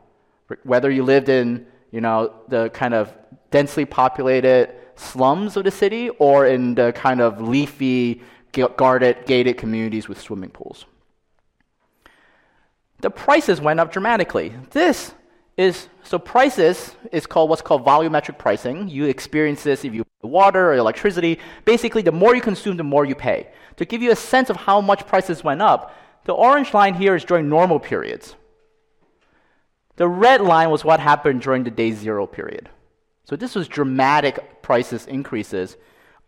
whether 0.63 0.91
you 0.91 1.03
lived 1.03 1.29
in 1.29 1.67
you 1.91 2.01
know 2.01 2.35
the 2.49 2.71
kind 2.71 2.95
of 2.95 3.13
densely 3.51 3.85
populated 3.85 4.75
slums 4.97 5.57
of 5.57 5.65
the 5.65 5.71
city 5.71 6.09
or 6.19 6.47
in 6.47 6.75
the 6.75 6.93
kind 6.93 7.21
of 7.21 7.41
leafy, 7.41 8.23
guarded, 8.77 9.27
gated 9.27 9.57
communities 9.59 10.09
with 10.09 10.21
swimming 10.21 10.51
pools. 10.51 10.87
The 13.01 13.11
prices 13.11 13.61
went 13.61 13.81
up 13.81 13.93
dramatically. 13.93 14.55
This 14.71 15.13
is 15.57 15.89
so 16.03 16.19
prices 16.19 16.97
is 17.13 17.27
called 17.27 17.51
what's 17.51 17.63
called 17.63 17.85
volumetric 17.85 18.39
pricing. 18.39 18.89
You 18.89 19.07
experience 19.07 19.63
this 19.63 19.85
if 19.85 19.95
you 19.95 20.05
water 20.23 20.71
or 20.71 20.75
electricity. 20.75 21.39
Basically, 21.65 22.03
the 22.03 22.13
more 22.13 22.35
you 22.35 22.41
consume, 22.41 22.77
the 22.77 22.85
more 22.85 23.05
you 23.05 23.15
pay. 23.15 23.49
To 23.77 23.85
give 23.85 24.03
you 24.03 24.11
a 24.11 24.17
sense 24.17 24.51
of 24.51 24.57
how 24.57 24.81
much 24.81 25.07
prices 25.07 25.45
went 25.45 25.63
up, 25.63 25.95
the 26.25 26.33
orange 26.33 26.73
line 26.73 26.95
here 26.95 27.15
is 27.15 27.25
during 27.25 27.49
normal 27.49 27.79
periods. 27.79 28.35
The 29.97 30.09
red 30.09 30.41
line 30.41 30.71
was 30.71 30.85
what 30.85 31.01
happened 31.01 31.43
during 31.43 31.65
the 31.65 31.71
day 31.71 31.93
zero 31.93 32.27
period. 32.27 32.69
So 33.25 33.37
this 33.37 33.55
was 33.55 33.69
dramatic 33.69 34.63
prices 34.63 35.07
increases. 35.07 35.77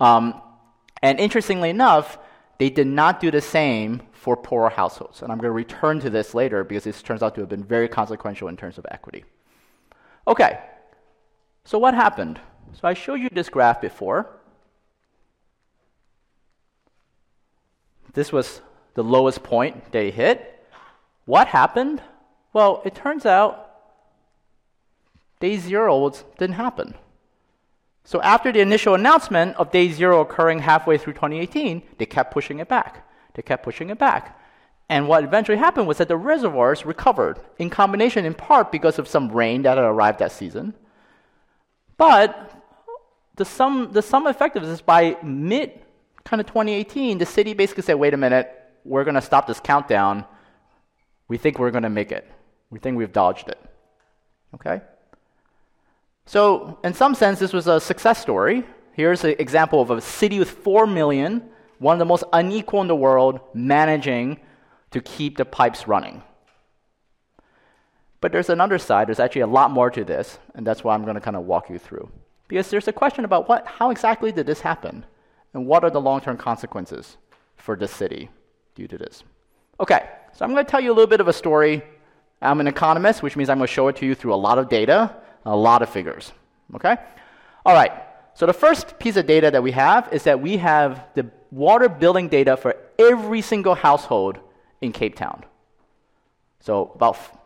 Um, 0.00 0.40
and 1.02 1.20
interestingly 1.20 1.70
enough, 1.70 2.18
they 2.58 2.70
did 2.70 2.86
not 2.86 3.20
do 3.20 3.30
the 3.30 3.40
same 3.40 4.02
for 4.12 4.36
poorer 4.36 4.70
households. 4.70 5.22
And 5.22 5.30
I'm 5.30 5.38
going 5.38 5.48
to 5.48 5.52
return 5.52 6.00
to 6.00 6.10
this 6.10 6.34
later 6.34 6.64
because 6.64 6.84
this 6.84 7.02
turns 7.02 7.22
out 7.22 7.34
to 7.34 7.42
have 7.42 7.50
been 7.50 7.64
very 7.64 7.88
consequential 7.88 8.48
in 8.48 8.56
terms 8.56 8.78
of 8.78 8.86
equity. 8.90 9.24
Okay, 10.26 10.58
so 11.64 11.78
what 11.78 11.94
happened? 11.94 12.40
So 12.72 12.88
I 12.88 12.94
showed 12.94 13.20
you 13.20 13.28
this 13.30 13.48
graph 13.48 13.80
before. 13.80 14.28
This 18.14 18.32
was 18.32 18.62
the 18.94 19.04
lowest 19.04 19.42
point 19.42 19.92
they 19.92 20.10
hit. 20.10 20.66
What 21.26 21.48
happened? 21.48 22.02
Well, 22.52 22.80
it 22.84 22.94
turns 22.94 23.26
out 23.26 23.65
day 25.40 25.56
zero 25.56 26.10
didn't 26.38 26.54
happen. 26.56 26.94
So 28.04 28.22
after 28.22 28.52
the 28.52 28.60
initial 28.60 28.94
announcement 28.94 29.56
of 29.56 29.72
day 29.72 29.90
zero 29.90 30.20
occurring 30.20 30.60
halfway 30.60 30.96
through 30.96 31.14
2018, 31.14 31.82
they 31.98 32.06
kept 32.06 32.32
pushing 32.32 32.60
it 32.60 32.68
back. 32.68 33.08
They 33.34 33.42
kept 33.42 33.64
pushing 33.64 33.90
it 33.90 33.98
back. 33.98 34.40
And 34.88 35.08
what 35.08 35.24
eventually 35.24 35.58
happened 35.58 35.88
was 35.88 35.98
that 35.98 36.08
the 36.08 36.16
reservoirs 36.16 36.86
recovered, 36.86 37.40
in 37.58 37.70
combination 37.70 38.24
in 38.24 38.34
part 38.34 38.70
because 38.70 38.98
of 38.98 39.08
some 39.08 39.32
rain 39.32 39.62
that 39.62 39.76
had 39.76 39.84
arrived 39.84 40.20
that 40.20 40.30
season. 40.30 40.74
But 41.96 42.52
the 43.34 43.44
sum, 43.44 43.90
the 43.92 44.02
sum 44.02 44.26
effect 44.26 44.56
of 44.56 44.62
this 44.62 44.70
is 44.70 44.80
by 44.80 45.16
mid 45.22 45.80
kind 46.24 46.40
of 46.40 46.46
2018, 46.46 47.18
the 47.18 47.26
city 47.26 47.54
basically 47.54 47.82
said, 47.82 47.94
wait 47.94 48.14
a 48.14 48.16
minute, 48.16 48.52
we're 48.84 49.04
going 49.04 49.14
to 49.14 49.22
stop 49.22 49.46
this 49.46 49.60
countdown. 49.60 50.24
We 51.28 51.38
think 51.38 51.58
we're 51.58 51.72
going 51.72 51.82
to 51.82 51.90
make 51.90 52.12
it. 52.12 52.30
We 52.70 52.78
think 52.78 52.96
we've 52.96 53.12
dodged 53.12 53.48
it. 53.48 53.58
Okay? 54.54 54.80
So, 56.26 56.78
in 56.82 56.92
some 56.92 57.14
sense, 57.14 57.38
this 57.38 57.52
was 57.52 57.68
a 57.68 57.80
success 57.80 58.20
story. 58.20 58.64
Here's 58.92 59.22
an 59.22 59.36
example 59.38 59.80
of 59.80 59.90
a 59.90 60.00
city 60.00 60.40
with 60.40 60.50
4 60.50 60.86
million, 60.86 61.48
one 61.78 61.94
of 61.94 61.98
the 62.00 62.04
most 62.04 62.24
unequal 62.32 62.80
in 62.80 62.88
the 62.88 62.96
world, 62.96 63.40
managing 63.54 64.40
to 64.90 65.00
keep 65.00 65.36
the 65.36 65.44
pipes 65.44 65.86
running. 65.86 66.22
But 68.20 68.32
there's 68.32 68.50
another 68.50 68.78
side. 68.78 69.06
There's 69.06 69.20
actually 69.20 69.42
a 69.42 69.46
lot 69.46 69.70
more 69.70 69.88
to 69.90 70.02
this, 70.02 70.38
and 70.54 70.66
that's 70.66 70.82
what 70.82 70.94
I'm 70.94 71.04
going 71.04 71.14
to 71.14 71.20
kind 71.20 71.36
of 71.36 71.44
walk 71.44 71.70
you 71.70 71.78
through. 71.78 72.10
Because 72.48 72.70
there's 72.70 72.88
a 72.88 72.92
question 72.92 73.24
about 73.24 73.48
what, 73.48 73.66
how 73.66 73.90
exactly 73.90 74.32
did 74.32 74.46
this 74.46 74.60
happen, 74.60 75.04
and 75.54 75.66
what 75.66 75.84
are 75.84 75.90
the 75.90 76.00
long-term 76.00 76.38
consequences 76.38 77.18
for 77.56 77.76
the 77.76 77.86
city 77.86 78.30
due 78.74 78.88
to 78.88 78.98
this. 78.98 79.22
Okay, 79.78 80.08
so 80.32 80.44
I'm 80.44 80.52
going 80.52 80.64
to 80.64 80.70
tell 80.70 80.80
you 80.80 80.90
a 80.90 80.94
little 80.94 81.06
bit 81.06 81.20
of 81.20 81.28
a 81.28 81.32
story 81.32 81.82
I'm 82.42 82.60
an 82.60 82.66
economist, 82.66 83.22
which 83.22 83.36
means 83.36 83.48
I'm 83.48 83.58
going 83.58 83.66
to 83.66 83.72
show 83.72 83.88
it 83.88 83.96
to 83.96 84.06
you 84.06 84.14
through 84.14 84.34
a 84.34 84.36
lot 84.36 84.58
of 84.58 84.68
data, 84.68 85.16
a 85.46 85.56
lot 85.56 85.80
of 85.80 85.88
figures. 85.88 86.32
Okay? 86.74 86.96
All 87.64 87.74
right. 87.74 87.92
So 88.34 88.44
the 88.44 88.52
first 88.52 88.98
piece 88.98 89.16
of 89.16 89.26
data 89.26 89.50
that 89.50 89.62
we 89.62 89.72
have 89.72 90.12
is 90.12 90.24
that 90.24 90.40
we 90.40 90.58
have 90.58 91.06
the 91.14 91.30
water 91.50 91.88
billing 91.88 92.28
data 92.28 92.56
for 92.56 92.76
every 92.98 93.40
single 93.40 93.74
household 93.74 94.38
in 94.82 94.92
Cape 94.92 95.16
Town. 95.16 95.44
So 96.60 96.92
about 96.94 97.14
f- 97.14 97.36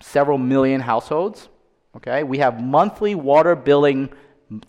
several 0.00 0.38
million 0.38 0.80
households. 0.80 1.48
Okay? 1.96 2.22
We 2.22 2.38
have 2.38 2.62
monthly 2.62 3.14
water 3.14 3.56
billing 3.56 4.10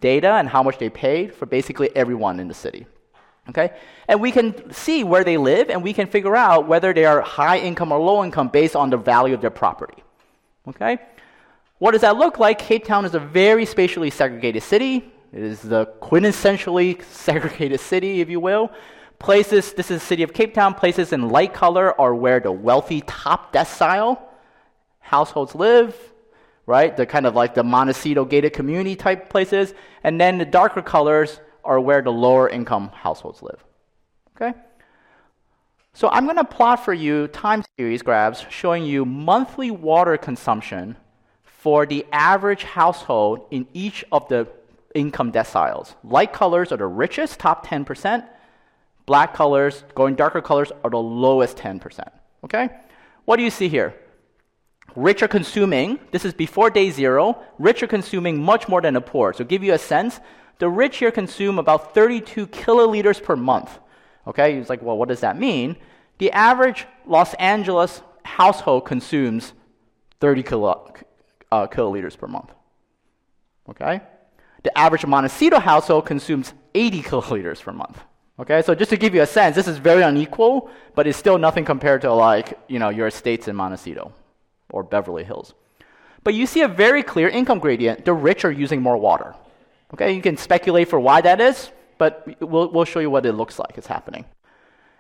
data 0.02 0.32
and 0.32 0.50
how 0.50 0.64
much 0.64 0.78
they 0.80 0.90
paid 0.90 1.34
for 1.36 1.46
basically 1.46 1.96
everyone 1.96 2.40
in 2.40 2.48
the 2.48 2.54
city. 2.54 2.88
Okay? 3.50 3.72
And 4.08 4.22
we 4.22 4.32
can 4.32 4.72
see 4.72 5.04
where 5.04 5.24
they 5.24 5.38
live 5.38 5.70
and 5.70 5.84
we 5.84 5.94
can 5.94 6.08
figure 6.08 6.36
out 6.36 6.68
whether 6.68 6.94
they 6.94 7.06
are 7.06 7.22
high 7.22 7.60
income 7.60 7.92
or 7.92 8.00
low 8.00 8.24
income 8.24 8.48
based 8.48 8.76
on 8.76 8.90
the 8.90 8.98
value 8.98 9.34
of 9.34 9.42
their 9.42 9.52
property. 9.52 10.04
Okay? 10.68 11.00
What 11.80 11.92
does 11.92 12.02
that 12.02 12.18
look 12.18 12.40
like? 12.40 12.60
Cape 12.60 12.84
Town 12.84 13.06
is 13.06 13.16
a 13.16 13.20
very 13.20 13.66
spatially 13.66 14.10
segregated 14.10 14.64
city. 14.64 15.12
It 15.32 15.42
is 15.42 15.62
the 15.62 15.86
quintessentially 16.02 17.02
segregated 17.12 17.80
city, 17.80 18.20
if 18.20 18.30
you 18.30 18.42
will. 18.42 18.72
Places, 19.18 19.74
this 19.74 19.90
is 19.90 20.02
the 20.02 20.06
city 20.06 20.24
of 20.24 20.34
Cape 20.34 20.54
Town, 20.54 20.74
places 20.74 21.14
in 21.14 21.30
light 21.30 21.54
color 21.54 22.00
are 22.00 22.14
where 22.14 22.40
the 22.40 22.52
wealthy 22.52 23.02
top 23.02 23.54
decile 23.54 24.20
households 25.00 25.56
live, 25.56 25.96
right? 26.66 26.96
The 26.96 27.06
kind 27.06 27.26
of 27.26 27.36
like 27.36 27.54
the 27.54 27.64
Montecito 27.64 28.26
gated 28.26 28.54
community 28.54 28.96
type 28.96 29.30
places. 29.30 29.74
And 30.04 30.20
then 30.20 30.38
the 30.38 30.46
darker 30.46 30.82
colors 30.82 31.40
are 31.64 31.80
where 31.80 32.02
the 32.02 32.12
lower 32.12 32.50
income 32.50 32.92
households 32.94 33.42
live. 33.42 33.64
Okay? 34.36 34.58
So 35.94 36.10
I'm 36.10 36.26
going 36.26 36.38
to 36.38 36.44
plot 36.44 36.84
for 36.84 36.94
you 36.94 37.28
time 37.28 37.64
series 37.78 38.02
graphs 38.02 38.46
showing 38.50 38.86
you 38.86 39.06
monthly 39.06 39.72
water 39.72 40.18
consumption 40.18 40.98
for 41.60 41.86
the 41.86 42.06
average 42.14 42.64
household 42.64 43.46
in 43.52 43.68
each 43.74 44.06
of 44.14 44.30
the 44.30 44.48
income 44.96 45.30
deciles. 45.30 45.94
Light 46.06 46.32
colors 46.32 46.72
are 46.72 46.78
the 46.78 46.88
richest, 46.88 47.38
top 47.38 47.68
10%. 47.68 48.26
Black 49.06 49.34
colors, 49.34 49.84
going 49.94 50.16
darker 50.16 50.42
colors, 50.42 50.72
are 50.86 50.90
the 50.90 50.98
lowest 50.98 51.58
10%. 51.58 52.00
Okay? 52.46 52.70
What 53.26 53.36
do 53.36 53.44
you 53.44 53.50
see 53.50 53.68
here? 53.68 53.94
Rich 54.96 55.22
are 55.22 55.28
consuming, 55.28 56.00
this 56.12 56.24
is 56.24 56.34
before 56.34 56.70
day 56.70 56.92
zero, 56.92 57.44
rich 57.60 57.84
are 57.84 57.88
consuming 57.88 58.42
much 58.42 58.70
more 58.70 58.80
than 58.82 58.94
the 58.94 59.02
poor. 59.02 59.34
So, 59.34 59.44
give 59.44 59.62
you 59.62 59.74
a 59.74 59.78
sense, 59.78 60.22
the 60.60 60.70
rich 60.70 60.98
here 60.98 61.12
consume 61.12 61.60
about 61.60 61.94
32 61.94 62.48
kiloliters 62.48 63.22
per 63.22 63.36
month. 63.36 63.78
Okay, 64.26 64.58
he's 64.58 64.70
like, 64.70 64.82
well, 64.82 64.98
what 64.98 65.10
does 65.10 65.20
that 65.20 65.38
mean? 65.38 65.76
The 66.20 66.32
average 66.32 66.88
Los 67.06 67.34
Angeles 67.34 68.02
household 68.24 68.86
consumes 68.86 69.52
30 70.22 70.44
kilo, 70.44 70.94
uh, 71.52 71.68
kiloliters 71.68 72.18
per 72.18 72.28
month. 72.28 72.52
Okay? 73.70 74.02
The 74.64 74.78
average 74.78 75.06
Montecito 75.06 75.60
household 75.60 76.06
consumes 76.06 76.54
80 76.74 77.02
kiloliters 77.04 77.62
per 77.62 77.72
month. 77.72 78.00
Okay, 78.40 78.62
so 78.62 78.74
just 78.74 78.90
to 78.92 78.98
give 78.98 79.14
you 79.14 79.22
a 79.22 79.28
sense, 79.28 79.56
this 79.58 79.68
is 79.68 79.78
very 79.78 80.02
unequal, 80.02 80.70
but 80.96 81.06
it's 81.08 81.18
still 81.18 81.38
nothing 81.38 81.66
compared 81.66 82.02
to 82.02 82.14
like, 82.14 82.58
you 82.70 82.80
know, 82.80 82.88
your 82.88 83.08
estates 83.08 83.50
in 83.50 83.56
Montecito 83.56 84.14
or 84.72 84.82
Beverly 84.82 85.26
Hills. 85.26 85.54
But 86.24 86.36
you 86.36 86.46
see 86.46 86.62
a 86.62 86.68
very 86.70 87.04
clear 87.04 87.28
income 87.28 87.60
gradient. 87.60 88.06
The 88.06 88.14
rich 88.14 88.46
are 88.46 88.52
using 88.52 88.82
more 88.82 88.96
water. 88.96 89.36
Okay, 89.94 90.14
you 90.14 90.22
can 90.22 90.38
speculate 90.38 90.88
for 90.88 91.00
why 91.00 91.20
that 91.20 91.42
is, 91.42 91.70
but 91.98 92.26
we'll, 92.40 92.72
we'll 92.72 92.86
show 92.86 93.00
you 93.00 93.10
what 93.10 93.26
it 93.26 93.34
looks 93.34 93.60
like 93.60 93.78
it's 93.78 93.88
happening. 93.88 94.24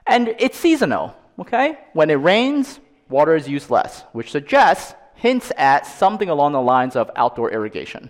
And 0.05 0.35
it's 0.39 0.57
seasonal, 0.57 1.15
okay? 1.39 1.77
When 1.93 2.09
it 2.09 2.15
rains, 2.15 2.79
water 3.07 3.35
is 3.35 3.47
used 3.47 3.69
less, 3.69 4.03
which 4.11 4.31
suggests, 4.31 4.95
hints 5.19 5.51
at 5.57 5.85
something 5.85 6.29
along 6.29 6.53
the 6.53 6.61
lines 6.61 6.95
of 6.95 7.11
outdoor 7.17 7.51
irrigation. 7.51 8.09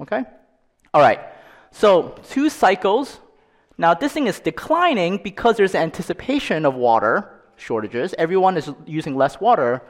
Okay? 0.00 0.24
All 0.94 1.02
right, 1.02 1.20
so 1.70 2.18
two 2.30 2.48
cycles. 2.48 3.20
Now, 3.76 3.92
this 3.94 4.12
thing 4.12 4.26
is 4.26 4.40
declining 4.40 5.18
because 5.22 5.58
there's 5.58 5.74
anticipation 5.74 6.64
of 6.64 6.74
water 6.74 7.42
shortages. 7.56 8.14
Everyone 8.16 8.56
is 8.56 8.70
using 8.86 9.16
less 9.16 9.38
water. 9.40 9.82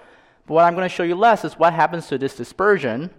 But 0.46 0.54
what 0.54 0.64
I'm 0.64 0.74
going 0.74 0.88
to 0.88 0.94
show 0.94 1.04
you 1.04 1.14
less 1.14 1.44
is 1.44 1.54
what 1.54 1.72
happens 1.72 2.08
to 2.08 2.18
this 2.18 2.34
dispersion 2.34 3.10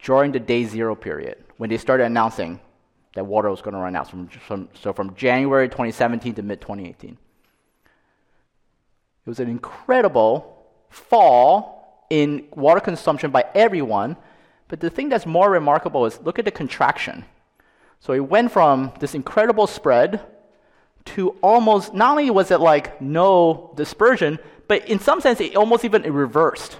during 0.00 0.30
the 0.30 0.40
day 0.40 0.64
zero 0.64 0.94
period 0.94 1.42
when 1.56 1.70
they 1.70 1.78
started 1.78 2.04
announcing 2.04 2.60
that 3.14 3.26
water 3.26 3.50
was 3.50 3.62
going 3.62 3.74
to 3.74 3.80
run 3.80 3.96
out. 3.96 4.08
From, 4.08 4.28
from, 4.28 4.68
so 4.74 4.92
from 4.92 5.14
January 5.16 5.68
2017 5.68 6.34
to 6.34 6.42
mid 6.42 6.60
2018. 6.60 7.10
It 7.10 7.18
was 9.28 9.40
an 9.40 9.48
incredible 9.48 10.66
fall 10.90 11.83
in 12.14 12.46
water 12.54 12.80
consumption 12.80 13.32
by 13.32 13.44
everyone. 13.56 14.16
But 14.68 14.78
the 14.78 14.88
thing 14.88 15.08
that's 15.08 15.26
more 15.26 15.50
remarkable 15.50 16.06
is 16.06 16.20
look 16.20 16.38
at 16.38 16.44
the 16.44 16.52
contraction. 16.52 17.24
So 17.98 18.12
it 18.12 18.20
went 18.20 18.52
from 18.52 18.92
this 19.00 19.14
incredible 19.16 19.66
spread 19.66 20.20
to 21.06 21.30
almost, 21.42 21.92
not 21.92 22.12
only 22.12 22.30
was 22.30 22.52
it 22.52 22.60
like 22.60 23.00
no 23.00 23.72
dispersion, 23.76 24.38
but 24.68 24.88
in 24.88 25.00
some 25.00 25.20
sense, 25.20 25.40
it 25.40 25.56
almost 25.56 25.84
even 25.84 26.02
reversed. 26.02 26.78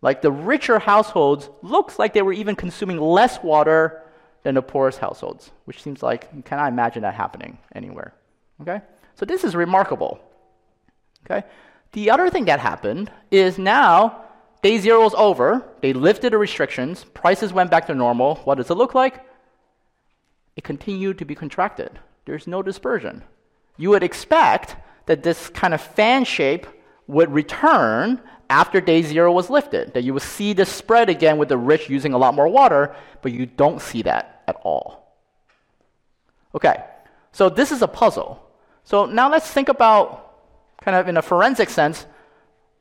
Like 0.00 0.22
the 0.22 0.30
richer 0.30 0.78
households 0.78 1.50
looks 1.62 1.98
like 1.98 2.14
they 2.14 2.22
were 2.22 2.32
even 2.32 2.54
consuming 2.54 3.00
less 3.00 3.42
water 3.42 4.02
than 4.44 4.54
the 4.54 4.62
poorest 4.62 5.00
households, 5.00 5.50
which 5.64 5.82
seems 5.82 6.04
like 6.04 6.28
you 6.36 6.42
cannot 6.42 6.68
imagine 6.68 7.02
that 7.02 7.14
happening 7.14 7.58
anywhere. 7.74 8.14
Okay? 8.62 8.80
So 9.16 9.26
this 9.26 9.42
is 9.42 9.56
remarkable. 9.56 10.20
Okay? 11.24 11.44
The 11.92 12.10
other 12.10 12.30
thing 12.30 12.44
that 12.44 12.60
happened 12.60 13.10
is 13.30 13.58
now 13.58 14.25
day 14.66 14.78
zero 14.78 15.06
is 15.06 15.14
over. 15.14 15.64
They 15.80 15.92
lifted 15.92 16.32
the 16.32 16.38
restrictions. 16.38 17.04
Prices 17.04 17.52
went 17.52 17.70
back 17.70 17.86
to 17.86 17.94
normal. 17.94 18.36
What 18.46 18.56
does 18.56 18.68
it 18.68 18.74
look 18.74 18.94
like? 18.96 19.24
It 20.56 20.64
continued 20.64 21.18
to 21.18 21.24
be 21.24 21.36
contracted. 21.36 22.00
There's 22.24 22.48
no 22.48 22.62
dispersion. 22.62 23.22
You 23.76 23.90
would 23.90 24.02
expect 24.02 24.74
that 25.06 25.22
this 25.22 25.48
kind 25.50 25.72
of 25.72 25.80
fan 25.80 26.24
shape 26.24 26.66
would 27.06 27.30
return 27.32 28.20
after 28.50 28.80
day 28.80 29.02
zero 29.02 29.30
was 29.30 29.50
lifted, 29.50 29.94
that 29.94 30.02
you 30.02 30.12
would 30.14 30.22
see 30.36 30.52
the 30.52 30.66
spread 30.66 31.08
again 31.08 31.38
with 31.38 31.48
the 31.48 31.58
rich 31.58 31.88
using 31.88 32.12
a 32.12 32.18
lot 32.18 32.34
more 32.34 32.48
water, 32.48 32.94
but 33.22 33.30
you 33.30 33.46
don't 33.46 33.80
see 33.80 34.02
that 34.02 34.42
at 34.48 34.56
all. 34.64 35.16
Okay, 36.56 36.82
so 37.30 37.48
this 37.48 37.70
is 37.70 37.82
a 37.82 37.88
puzzle. 38.02 38.42
So 38.82 39.06
now 39.06 39.30
let's 39.30 39.48
think 39.48 39.68
about, 39.68 40.06
kind 40.80 40.96
of 40.96 41.06
in 41.06 41.16
a 41.16 41.22
forensic 41.22 41.70
sense, 41.70 42.06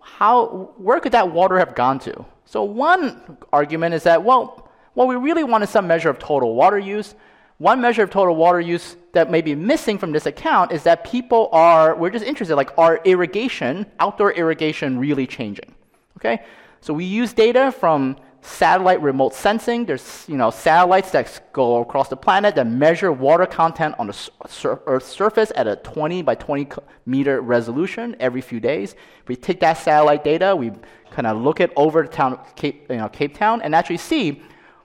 how, 0.06 0.72
where 0.78 1.00
could 1.00 1.14
that 1.14 1.32
water 1.32 1.58
have 1.58 1.74
gone 1.74 1.98
to? 2.00 2.26
So 2.46 2.64
one 2.64 3.38
argument 3.52 3.96
is 3.96 4.04
that, 4.04 4.24
well, 4.24 4.70
what 4.94 5.08
we 5.08 5.16
really 5.16 5.44
want 5.44 5.64
is 5.64 5.72
some 5.72 5.88
measure 5.88 6.10
of 6.10 6.20
total 6.20 6.54
water 6.54 6.78
use. 6.78 7.16
One 7.58 7.82
measure 7.82 8.04
of 8.04 8.12
total 8.12 8.36
water 8.36 8.62
use 8.62 8.98
that 9.14 9.32
may 9.32 9.42
be 9.42 9.56
missing 9.56 9.98
from 9.98 10.12
this 10.12 10.28
account 10.28 10.72
is 10.72 10.84
that 10.84 11.04
people 11.04 11.50
are, 11.52 11.96
we're 11.96 12.12
just 12.12 12.24
interested, 12.24 12.56
like, 12.56 12.70
are 12.78 13.02
irrigation, 13.04 13.88
outdoor 14.00 14.32
irrigation, 14.34 15.00
really 15.00 15.26
changing? 15.26 15.74
Okay? 16.18 16.44
So 16.82 16.94
we 16.94 17.06
use 17.06 17.34
data 17.34 17.72
from 17.72 18.16
satellite 18.46 19.02
remote 19.02 19.34
sensing. 19.34 19.86
There's, 19.86 20.26
you 20.28 20.38
know, 20.38 20.52
satellites 20.52 21.12
that 21.12 21.42
go 21.52 21.82
across 21.82 22.10
the 22.10 22.16
planet 22.16 22.56
that 22.56 22.68
measure 22.68 23.12
water 23.12 23.46
content 23.46 23.96
on 23.98 24.08
the 24.08 24.14
sur- 24.48 24.82
Earth's 24.86 25.08
surface 25.08 25.52
at 25.56 25.68
a 25.68 25.76
20 25.78 26.22
by 26.22 26.36
20 26.36 26.70
meter 27.06 27.42
resolution 27.42 28.16
every 28.20 28.42
few 28.42 28.60
days. 28.60 28.96
We 29.28 29.36
take 29.36 29.60
that 29.62 29.78
satellite 29.78 30.24
data, 30.24 30.56
we 30.56 30.72
kind 31.12 31.28
of 31.28 31.42
look 31.42 31.60
it 31.60 31.72
over 31.76 32.06
town, 32.06 32.40
Cape, 32.56 32.88
you 32.90 32.98
know, 32.98 33.10
Cape 33.10 33.36
Town, 33.38 33.62
and 33.62 33.74
actually 33.74 33.98
see 33.98 34.42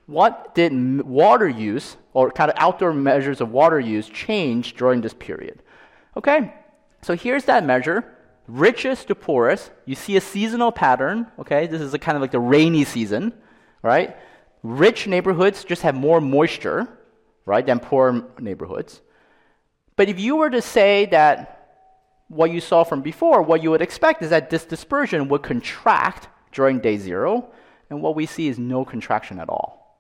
what 0.07 0.55
did 0.55 1.03
water 1.03 1.49
use 1.49 1.96
or 2.14 2.31
kind 2.31 2.51
of 2.51 2.57
outdoor 2.59 2.92
measures 2.92 3.40
of 3.40 3.53
water 3.53 3.79
use 3.79 4.09
change 4.09 4.75
during 4.75 5.01
this 5.01 5.14
period. 5.14 5.62
Okay, 6.16 6.53
so 7.03 7.14
here's 7.14 7.44
that 7.44 7.64
measure. 7.64 8.05
Richest 8.49 9.07
to 9.09 9.14
poorest, 9.14 9.70
you 9.87 9.94
see 9.94 10.16
a 10.16 10.20
seasonal 10.20 10.73
pattern. 10.73 11.29
Okay, 11.38 11.68
this 11.68 11.81
is 11.81 11.94
kind 12.01 12.16
of 12.16 12.23
like 12.23 12.33
the 12.33 12.40
rainy 12.40 12.85
season, 12.85 13.33
right? 13.83 14.16
Rich 14.62 15.07
neighborhoods 15.07 15.64
just 15.64 15.83
have 15.83 15.95
more 15.95 16.21
moisture, 16.21 16.88
right, 17.47 17.64
than 17.64 17.81
poor 17.81 18.27
neighborhoods. 18.38 19.01
But 19.97 20.09
if 20.09 20.21
you 20.21 20.37
were 20.37 20.51
to 20.51 20.62
say 20.62 21.07
that 21.07 21.57
what 22.29 22.51
you 22.51 22.61
saw 22.61 22.85
from 22.85 23.03
before, 23.03 23.43
what 23.43 23.62
you 23.62 23.71
would 23.71 23.83
expect 23.83 24.23
is 24.23 24.31
that 24.31 24.51
this 24.51 24.64
dispersion 24.64 25.29
would 25.29 25.43
contract 25.43 26.29
during 26.53 26.79
day 26.79 26.97
zero, 26.97 27.51
and 27.88 28.01
what 28.03 28.14
we 28.14 28.27
see 28.27 28.49
is 28.49 28.59
no 28.59 28.85
contraction 28.85 29.38
at 29.38 29.49
all. 29.49 29.99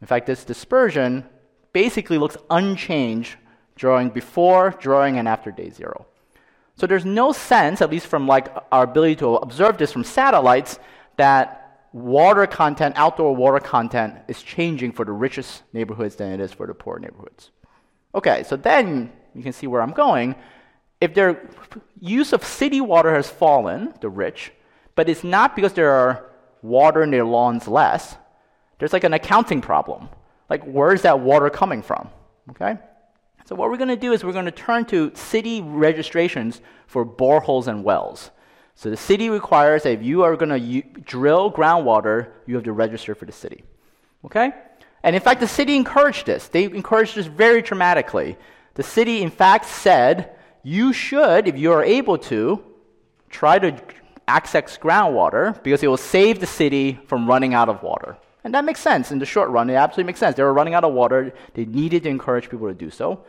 In 0.00 0.06
fact, 0.06 0.26
this 0.26 0.44
dispersion 0.44 1.24
basically 1.72 2.18
looks 2.18 2.36
unchanged 2.50 3.36
during 3.76 4.10
before, 4.10 4.74
during, 4.80 5.18
and 5.18 5.28
after 5.28 5.50
day 5.50 5.70
zero. 5.70 6.06
So 6.76 6.86
there's 6.86 7.04
no 7.04 7.32
sense, 7.32 7.80
at 7.80 7.90
least 7.90 8.06
from 8.06 8.26
like 8.26 8.48
our 8.72 8.84
ability 8.84 9.16
to 9.16 9.36
observe 9.36 9.78
this 9.78 9.92
from 9.92 10.04
satellites, 10.04 10.78
that 11.16 11.61
water 11.92 12.46
content, 12.46 12.94
outdoor 12.96 13.34
water 13.36 13.58
content, 13.60 14.16
is 14.28 14.42
changing 14.42 14.92
for 14.92 15.04
the 15.04 15.12
richest 15.12 15.62
neighborhoods 15.72 16.16
than 16.16 16.32
it 16.32 16.40
is 16.40 16.52
for 16.52 16.66
the 16.66 16.74
poor 16.74 16.98
neighborhoods. 16.98 17.50
Okay, 18.14 18.42
so 18.42 18.56
then 18.56 19.12
you 19.34 19.42
can 19.42 19.52
see 19.52 19.66
where 19.66 19.82
I'm 19.82 19.92
going. 19.92 20.34
If 21.00 21.14
their 21.14 21.48
use 22.00 22.32
of 22.32 22.44
city 22.44 22.80
water 22.80 23.14
has 23.14 23.28
fallen, 23.28 23.94
the 24.00 24.08
rich, 24.08 24.52
But 24.94 25.08
it's 25.08 25.24
not 25.24 25.56
because 25.56 25.72
there 25.72 25.90
are 25.90 26.26
water 26.60 27.02
in 27.02 27.10
their 27.10 27.24
lawns 27.24 27.66
less. 27.66 28.16
There's 28.78 28.92
like 28.92 29.04
an 29.04 29.14
accounting 29.14 29.62
problem. 29.62 30.08
Like, 30.50 30.62
where's 30.64 31.02
that 31.02 31.20
water 31.20 31.48
coming 31.48 31.82
from? 31.82 32.10
Okay? 32.50 32.76
So, 33.46 33.54
what 33.54 33.70
we're 33.70 33.78
going 33.78 33.88
to 33.88 33.96
do 33.96 34.12
is 34.12 34.22
we're 34.22 34.32
going 34.32 34.44
to 34.44 34.50
turn 34.50 34.84
to 34.86 35.10
city 35.14 35.62
registrations 35.62 36.60
for 36.86 37.06
boreholes 37.06 37.68
and 37.68 37.82
wells. 37.84 38.30
So, 38.74 38.90
the 38.90 38.96
city 38.96 39.30
requires 39.30 39.82
that 39.82 39.92
if 39.92 40.02
you 40.02 40.22
are 40.22 40.34
going 40.36 40.48
to 40.48 40.58
u- 40.58 40.82
drill 41.04 41.52
groundwater, 41.52 42.30
you 42.46 42.54
have 42.54 42.64
to 42.64 42.72
register 42.72 43.14
for 43.14 43.26
the 43.26 43.32
city. 43.32 43.64
Okay? 44.24 44.52
And 45.02 45.14
in 45.14 45.22
fact, 45.22 45.40
the 45.40 45.48
city 45.48 45.76
encouraged 45.76 46.26
this. 46.26 46.48
They 46.48 46.64
encouraged 46.64 47.16
this 47.16 47.26
very 47.26 47.62
dramatically. 47.62 48.36
The 48.74 48.82
city, 48.82 49.22
in 49.22 49.30
fact, 49.30 49.66
said, 49.66 50.36
you 50.62 50.92
should, 50.92 51.48
if 51.48 51.58
you 51.58 51.72
are 51.72 51.84
able 51.84 52.18
to, 52.18 52.64
try 53.28 53.58
to 53.58 53.80
access 54.28 54.78
groundwater 54.78 55.60
because 55.62 55.82
it 55.82 55.88
will 55.88 55.96
save 55.96 56.40
the 56.40 56.46
city 56.46 56.98
from 57.06 57.26
running 57.26 57.54
out 57.54 57.68
of 57.68 57.82
water. 57.82 58.16
And 58.44 58.54
that 58.54 58.64
makes 58.64 58.80
sense 58.80 59.10
in 59.12 59.18
the 59.18 59.26
short 59.26 59.50
run. 59.50 59.70
It 59.70 59.74
absolutely 59.74 60.08
makes 60.08 60.20
sense. 60.20 60.36
They 60.36 60.42
were 60.42 60.52
running 60.52 60.74
out 60.74 60.84
of 60.84 60.92
water. 60.92 61.32
They 61.54 61.64
needed 61.64 62.04
to 62.04 62.08
encourage 62.08 62.48
people 62.48 62.68
to 62.68 62.74
do 62.74 62.90
so. 62.90 63.24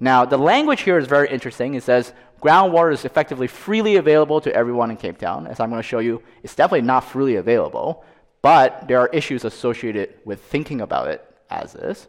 Now, 0.00 0.24
the 0.24 0.36
language 0.36 0.82
here 0.82 0.98
is 0.98 1.06
very 1.06 1.28
interesting. 1.30 1.74
It 1.74 1.82
says 1.82 2.12
groundwater 2.44 2.92
is 2.92 3.06
effectively 3.06 3.46
freely 3.46 3.96
available 3.96 4.40
to 4.42 4.54
everyone 4.54 4.90
in 4.90 4.98
Cape 4.98 5.16
Town. 5.16 5.46
As 5.46 5.60
I'm 5.60 5.70
going 5.70 5.80
to 5.80 5.88
show 5.88 6.00
you, 6.00 6.22
it's 6.42 6.54
definitely 6.54 6.86
not 6.86 7.00
freely 7.00 7.36
available, 7.36 8.04
but 8.42 8.86
there 8.86 9.00
are 9.00 9.08
issues 9.08 9.44
associated 9.46 10.14
with 10.26 10.42
thinking 10.42 10.82
about 10.82 11.08
it 11.08 11.24
as 11.48 11.74
is. 11.74 12.06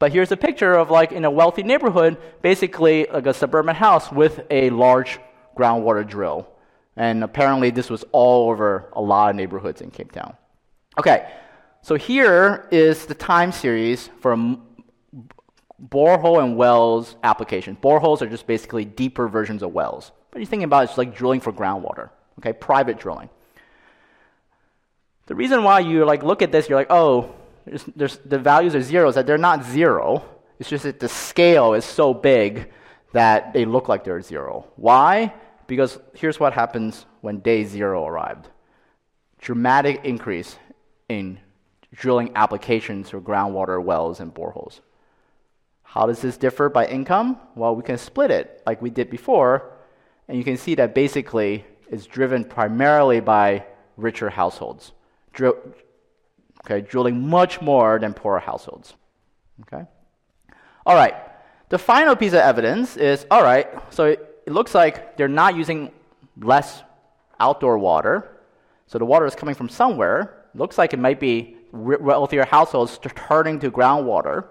But 0.00 0.12
here's 0.12 0.32
a 0.32 0.36
picture 0.36 0.74
of 0.74 0.90
like 0.90 1.12
in 1.12 1.24
a 1.24 1.30
wealthy 1.30 1.62
neighborhood, 1.62 2.18
basically 2.42 3.06
like 3.12 3.26
a 3.26 3.32
suburban 3.32 3.76
house 3.76 4.10
with 4.10 4.40
a 4.50 4.70
large 4.70 5.20
groundwater 5.56 6.06
drill. 6.06 6.48
And 6.96 7.22
apparently 7.22 7.70
this 7.70 7.88
was 7.88 8.04
all 8.10 8.50
over 8.50 8.90
a 8.92 9.00
lot 9.00 9.30
of 9.30 9.36
neighborhoods 9.36 9.80
in 9.80 9.90
Cape 9.92 10.10
Town. 10.10 10.36
Okay, 10.98 11.30
so 11.82 11.94
here 11.94 12.66
is 12.72 13.06
the 13.06 13.14
time 13.14 13.52
series 13.52 14.10
for 14.20 14.36
borehole 15.82 16.42
and 16.42 16.56
wells 16.56 17.16
application. 17.22 17.76
Boreholes 17.80 18.22
are 18.22 18.28
just 18.28 18.46
basically 18.46 18.84
deeper 18.84 19.28
versions 19.28 19.62
of 19.62 19.72
wells. 19.72 20.12
But 20.30 20.40
you're 20.40 20.46
thinking 20.46 20.64
about 20.64 20.84
it's 20.84 20.98
like 20.98 21.14
drilling 21.14 21.40
for 21.40 21.52
groundwater, 21.52 22.10
okay, 22.38 22.52
private 22.52 22.98
drilling. 22.98 23.30
The 25.26 25.34
reason 25.34 25.64
why 25.64 25.80
you 25.80 26.04
like 26.04 26.22
look 26.22 26.42
at 26.42 26.52
this, 26.52 26.68
you're 26.68 26.78
like, 26.78 26.90
oh, 26.90 27.34
there's, 27.66 27.84
there's, 27.96 28.18
the 28.18 28.38
values 28.38 28.74
are 28.74 28.82
zero, 28.82 29.08
is 29.08 29.16
that 29.16 29.26
they're 29.26 29.38
not 29.38 29.64
zero. 29.64 30.24
It's 30.58 30.70
just 30.70 30.84
that 30.84 31.00
the 31.00 31.08
scale 31.08 31.74
is 31.74 31.84
so 31.84 32.14
big 32.14 32.70
that 33.12 33.52
they 33.52 33.64
look 33.64 33.88
like 33.88 34.04
they're 34.04 34.22
zero. 34.22 34.68
Why? 34.76 35.34
Because 35.66 35.98
here's 36.14 36.38
what 36.38 36.52
happens 36.52 37.06
when 37.20 37.40
day 37.40 37.64
zero 37.64 38.06
arrived 38.06 38.48
dramatic 39.38 40.00
increase 40.04 40.56
in 41.08 41.38
drilling 41.92 42.32
applications 42.34 43.10
for 43.10 43.20
groundwater 43.20 43.80
wells 43.82 44.18
and 44.18 44.34
boreholes. 44.34 44.80
How 45.86 46.06
does 46.06 46.20
this 46.20 46.36
differ 46.36 46.68
by 46.68 46.86
income? 46.86 47.38
Well, 47.54 47.74
we 47.74 47.82
can 47.82 47.96
split 47.96 48.30
it 48.30 48.62
like 48.66 48.82
we 48.82 48.90
did 48.90 49.08
before, 49.08 49.70
and 50.28 50.36
you 50.36 50.44
can 50.44 50.56
see 50.56 50.74
that 50.74 50.94
basically 50.94 51.64
it's 51.90 52.06
driven 52.06 52.44
primarily 52.44 53.20
by 53.20 53.64
richer 53.96 54.28
households. 54.28 54.92
Dr- 55.32 55.56
okay, 56.64 56.80
drilling 56.80 57.26
much 57.26 57.62
more 57.62 57.98
than 57.98 58.12
poorer 58.12 58.40
households. 58.40 58.94
Okay? 59.62 59.84
All 60.84 60.94
right. 60.94 61.14
The 61.68 61.78
final 61.78 62.14
piece 62.14 62.32
of 62.32 62.40
evidence 62.40 62.96
is 62.96 63.26
all 63.30 63.42
right, 63.42 63.66
so 63.90 64.04
it, 64.04 64.42
it 64.46 64.52
looks 64.52 64.74
like 64.74 65.16
they're 65.16 65.28
not 65.28 65.56
using 65.56 65.90
less 66.40 66.82
outdoor 67.40 67.78
water. 67.78 68.42
So 68.86 68.98
the 68.98 69.04
water 69.04 69.26
is 69.26 69.34
coming 69.34 69.54
from 69.54 69.68
somewhere. 69.68 70.44
Looks 70.54 70.78
like 70.78 70.92
it 70.92 70.98
might 70.98 71.18
be 71.18 71.56
wealthier 71.72 72.44
households 72.44 72.98
turning 72.98 73.58
to 73.60 73.70
groundwater. 73.70 74.46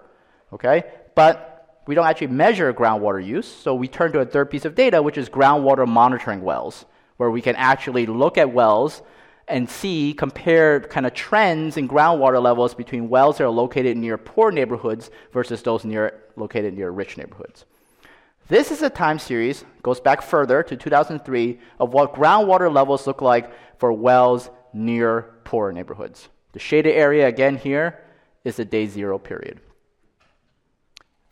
Okay? 0.52 0.84
But 1.15 1.82
we 1.88 1.95
don't 1.95 2.06
actually 2.06 2.28
measure 2.28 2.73
groundwater 2.73 3.25
use, 3.25 3.47
so 3.47 3.73
we 3.73 3.88
turn 3.88 4.12
to 4.12 4.19
a 4.19 4.25
third 4.25 4.49
piece 4.49 4.65
of 4.65 4.75
data, 4.75 5.01
which 5.01 5.17
is 5.17 5.30
groundwater 5.30 5.88
monitoring 5.88 6.41
wells, 6.41 6.86
where 7.17 7.32
we 7.32 7.41
can 7.41 7.56
actually 7.56 8.06
look 8.06 8.38
at 8.38 8.51
wells 8.51 9.01
and 9.47 9.69
see, 9.69 10.13
compare 10.13 10.80
kind 10.80 11.06
of 11.06 11.13
trends 11.13 11.78
in 11.78 11.88
groundwater 11.88 12.41
levels 12.41 12.73
between 12.73 13.10
wells 13.10 13.38
that 13.38 13.45
are 13.45 13.49
located 13.49 13.95
near 13.95 14.17
poor 14.17 14.51
neighborhoods 14.51 15.12
versus 15.32 15.62
those 15.62 15.86
near, 15.86 16.23
located 16.36 16.73
near 16.73 16.89
rich 16.89 17.17
neighborhoods. 17.17 17.65
This 18.47 18.71
is 18.71 18.82
a 18.82 18.89
time 18.89 19.19
series, 19.19 19.63
goes 19.84 19.99
back 19.99 20.21
further 20.21 20.63
to 20.63 20.75
2003, 20.75 21.60
of 21.80 21.93
what 21.93 22.13
groundwater 22.13 22.73
levels 22.73 23.08
look 23.08 23.21
like 23.21 23.51
for 23.80 23.93
wells 23.93 24.49
near 24.73 25.34
poor 25.43 25.71
neighborhoods. 25.71 26.30
The 26.54 26.60
shaded 26.60 26.95
area 26.95 27.28
again 27.28 27.58
here 27.58 28.04
is 28.43 28.56
the 28.58 28.65
day 28.65 28.88
zero 28.88 29.17
period. 29.19 29.62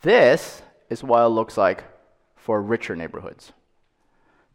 This 0.04 0.60
is 0.90 1.02
what 1.02 1.24
it 1.24 1.28
looks 1.28 1.56
like 1.56 1.82
for 2.36 2.60
richer 2.60 2.94
neighborhoods. 2.94 3.52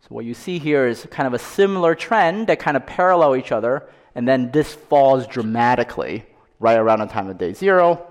So 0.01 0.09
what 0.09 0.23
you 0.23 0.35
see 0.35 0.59
here 0.59 0.87
is 0.87 1.07
kind 1.09 1.25
of 1.25 1.33
a 1.33 1.39
similar 1.39 1.95
trend 1.95 2.47
that 2.47 2.59
kind 2.59 2.77
of 2.77 2.85
parallel 2.85 3.35
each 3.35 3.51
other, 3.51 3.89
and 4.13 4.27
then 4.27 4.51
this 4.51 4.73
falls 4.73 5.25
dramatically 5.25 6.23
right 6.59 6.77
around 6.77 6.99
the 6.99 7.07
time 7.07 7.29
of 7.29 7.39
day 7.39 7.53
zero. 7.53 8.05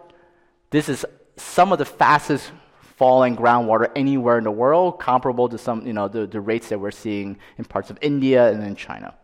This 0.71 0.89
is 0.89 1.07
some 1.37 1.71
of 1.71 1.79
the 1.79 1.85
fastest 1.85 2.51
falling 2.97 3.37
groundwater 3.37 3.93
anywhere 3.95 4.39
in 4.39 4.45
the 4.45 4.51
world, 4.51 4.99
comparable 4.99 5.49
to 5.49 5.59
some, 5.59 5.87
you 5.87 5.93
know, 5.93 6.09
the, 6.09 6.27
the 6.27 6.41
rates 6.41 6.71
that 6.71 6.81
we're 6.81 6.91
seeing 6.91 7.39
in 7.57 7.65
parts 7.65 7.89
of 7.89 7.99
India 8.01 8.51
and 8.51 8.65
in 8.65 8.75
China. 8.75 9.15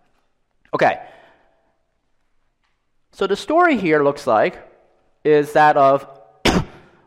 Okay. 0.72 1.02
So 3.10 3.26
the 3.26 3.34
story 3.34 3.76
here 3.76 4.04
looks 4.04 4.24
like 4.28 4.70
is 5.24 5.52
that 5.54 5.76
of 5.76 6.13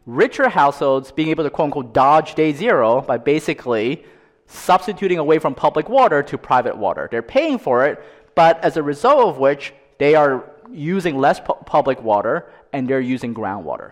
richer 0.08 0.48
households 0.50 1.12
being 1.12 1.28
able 1.28 1.44
to 1.44 1.50
quote 1.52 1.66
unquote 1.66 1.94
dodge 1.94 2.34
day 2.34 2.54
zero 2.54 3.02
by 3.02 3.18
basically 3.18 4.04
substituting 4.48 5.20
away 5.20 5.38
from 5.38 5.54
public 5.54 5.90
water 5.90 6.24
to 6.24 6.38
private 6.38 6.76
water. 6.76 7.08
They're 7.12 7.22
paying 7.22 7.60
for 7.60 7.86
it, 7.86 8.02
but 8.34 8.64
as 8.64 8.78
a 8.78 8.82
result 8.82 9.28
of 9.28 9.38
which, 9.38 9.74
they 10.00 10.16
are 10.16 10.50
using 10.72 11.18
less 11.18 11.40
pu- 11.40 11.56
public 11.66 12.02
water 12.02 12.50
and 12.72 12.88
they're 12.88 13.02
using 13.02 13.36
groundwater. 13.36 13.92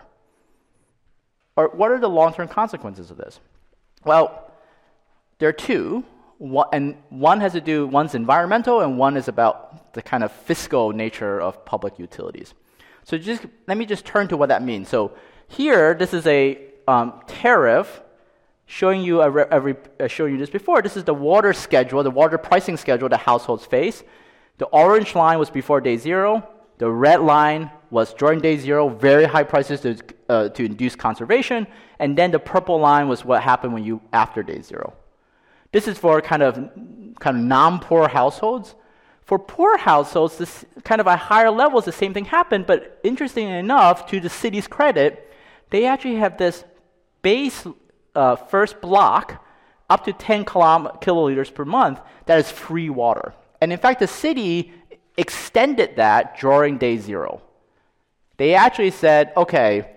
Or 1.56 1.68
what 1.68 1.90
are 1.90 1.98
the 1.98 2.08
long 2.08 2.32
term 2.32 2.48
consequences 2.48 3.10
of 3.10 3.18
this? 3.18 3.38
Well, 4.04 4.50
there 5.38 5.48
are 5.50 5.52
two. 5.52 6.04
One, 6.38 6.68
and 6.72 6.96
one 7.08 7.40
has 7.40 7.52
to 7.52 7.62
do, 7.62 7.86
one's 7.86 8.14
environmental, 8.14 8.82
and 8.82 8.98
one 8.98 9.16
is 9.16 9.26
about 9.26 9.94
the 9.94 10.02
kind 10.02 10.22
of 10.22 10.30
fiscal 10.30 10.92
nature 10.92 11.40
of 11.40 11.64
public 11.64 11.98
utilities. 11.98 12.52
So 13.04 13.16
just 13.16 13.46
let 13.66 13.78
me 13.78 13.86
just 13.86 14.04
turn 14.04 14.28
to 14.28 14.36
what 14.36 14.50
that 14.50 14.62
means. 14.62 14.88
So 14.88 15.12
here, 15.48 15.94
this 15.94 16.12
is 16.12 16.26
a 16.26 16.58
um, 16.88 17.20
tariff 17.26 18.02
showing 18.66 19.02
you, 19.02 19.22
a, 19.22 19.30
a, 19.30 19.76
a, 20.00 20.08
showing 20.08 20.34
you 20.34 20.38
this 20.38 20.50
before. 20.50 20.82
This 20.82 20.96
is 20.96 21.04
the 21.04 21.14
water 21.14 21.52
schedule, 21.52 22.02
the 22.02 22.10
water 22.10 22.38
pricing 22.38 22.76
schedule 22.76 23.08
that 23.08 23.20
households 23.20 23.64
face. 23.64 24.02
The 24.58 24.66
orange 24.66 25.14
line 25.14 25.38
was 25.38 25.50
before 25.50 25.80
day 25.80 25.96
zero. 25.96 26.48
The 26.78 26.90
red 26.90 27.20
line 27.20 27.70
was 27.90 28.12
during 28.12 28.40
day 28.40 28.56
zero, 28.56 28.88
very 28.88 29.24
high 29.24 29.44
prices 29.44 29.80
to, 29.80 29.96
uh, 30.28 30.48
to 30.50 30.64
induce 30.64 30.96
conservation. 30.96 31.66
And 31.98 32.18
then 32.18 32.30
the 32.30 32.38
purple 32.38 32.78
line 32.78 33.08
was 33.08 33.24
what 33.24 33.42
happened 33.42 33.72
when 33.72 33.84
you 33.84 34.00
after 34.12 34.42
day 34.42 34.60
zero. 34.60 34.94
This 35.72 35.88
is 35.88 35.98
for 35.98 36.20
kind 36.20 36.42
of 36.42 36.54
kind 37.20 37.36
of 37.36 37.42
non-poor 37.42 38.08
households. 38.08 38.74
For 39.22 39.38
poor 39.38 39.76
households, 39.76 40.36
this 40.36 40.64
kind 40.84 41.00
of 41.00 41.06
at 41.06 41.18
higher 41.18 41.50
levels, 41.50 41.84
the 41.84 41.92
same 41.92 42.14
thing 42.14 42.26
happened. 42.26 42.66
But 42.66 43.00
interestingly 43.02 43.58
enough, 43.58 44.06
to 44.10 44.20
the 44.20 44.28
city's 44.28 44.66
credit, 44.68 45.25
they 45.70 45.86
actually 45.86 46.16
have 46.16 46.38
this 46.38 46.64
base 47.22 47.66
uh, 48.14 48.36
first 48.36 48.80
block 48.80 49.44
up 49.88 50.04
to 50.04 50.12
10 50.12 50.44
kilom- 50.44 51.00
kiloliters 51.02 51.52
per 51.52 51.64
month 51.64 52.00
that 52.26 52.38
is 52.38 52.50
free 52.50 52.90
water. 52.90 53.34
And 53.60 53.72
in 53.72 53.78
fact, 53.78 54.00
the 54.00 54.06
city 54.06 54.72
extended 55.16 55.96
that 55.96 56.38
during 56.38 56.78
day 56.78 56.98
zero. 56.98 57.42
They 58.36 58.54
actually 58.54 58.90
said, 58.90 59.32
okay, 59.36 59.90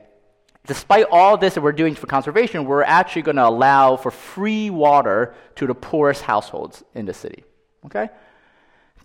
despite 0.66 1.08
all 1.12 1.38
this 1.38 1.56
that 1.56 1.62
we're 1.62 1.72
doing 1.72 1.96
for 1.96 2.08
conservation, 2.08 2.66
we're 2.66 2.84
actually 2.84 3.24
going 3.24 3.36
to 3.36 3.48
allow 3.48 3.98
for 3.98 4.12
free 4.12 4.70
water 4.70 5.34
to 5.56 5.68
the 5.68 5.76
poorest 5.76 6.22
households 6.22 6.84
in 6.94 7.06
the 7.06 7.14
city. 7.14 7.44
Okay? 7.86 8.10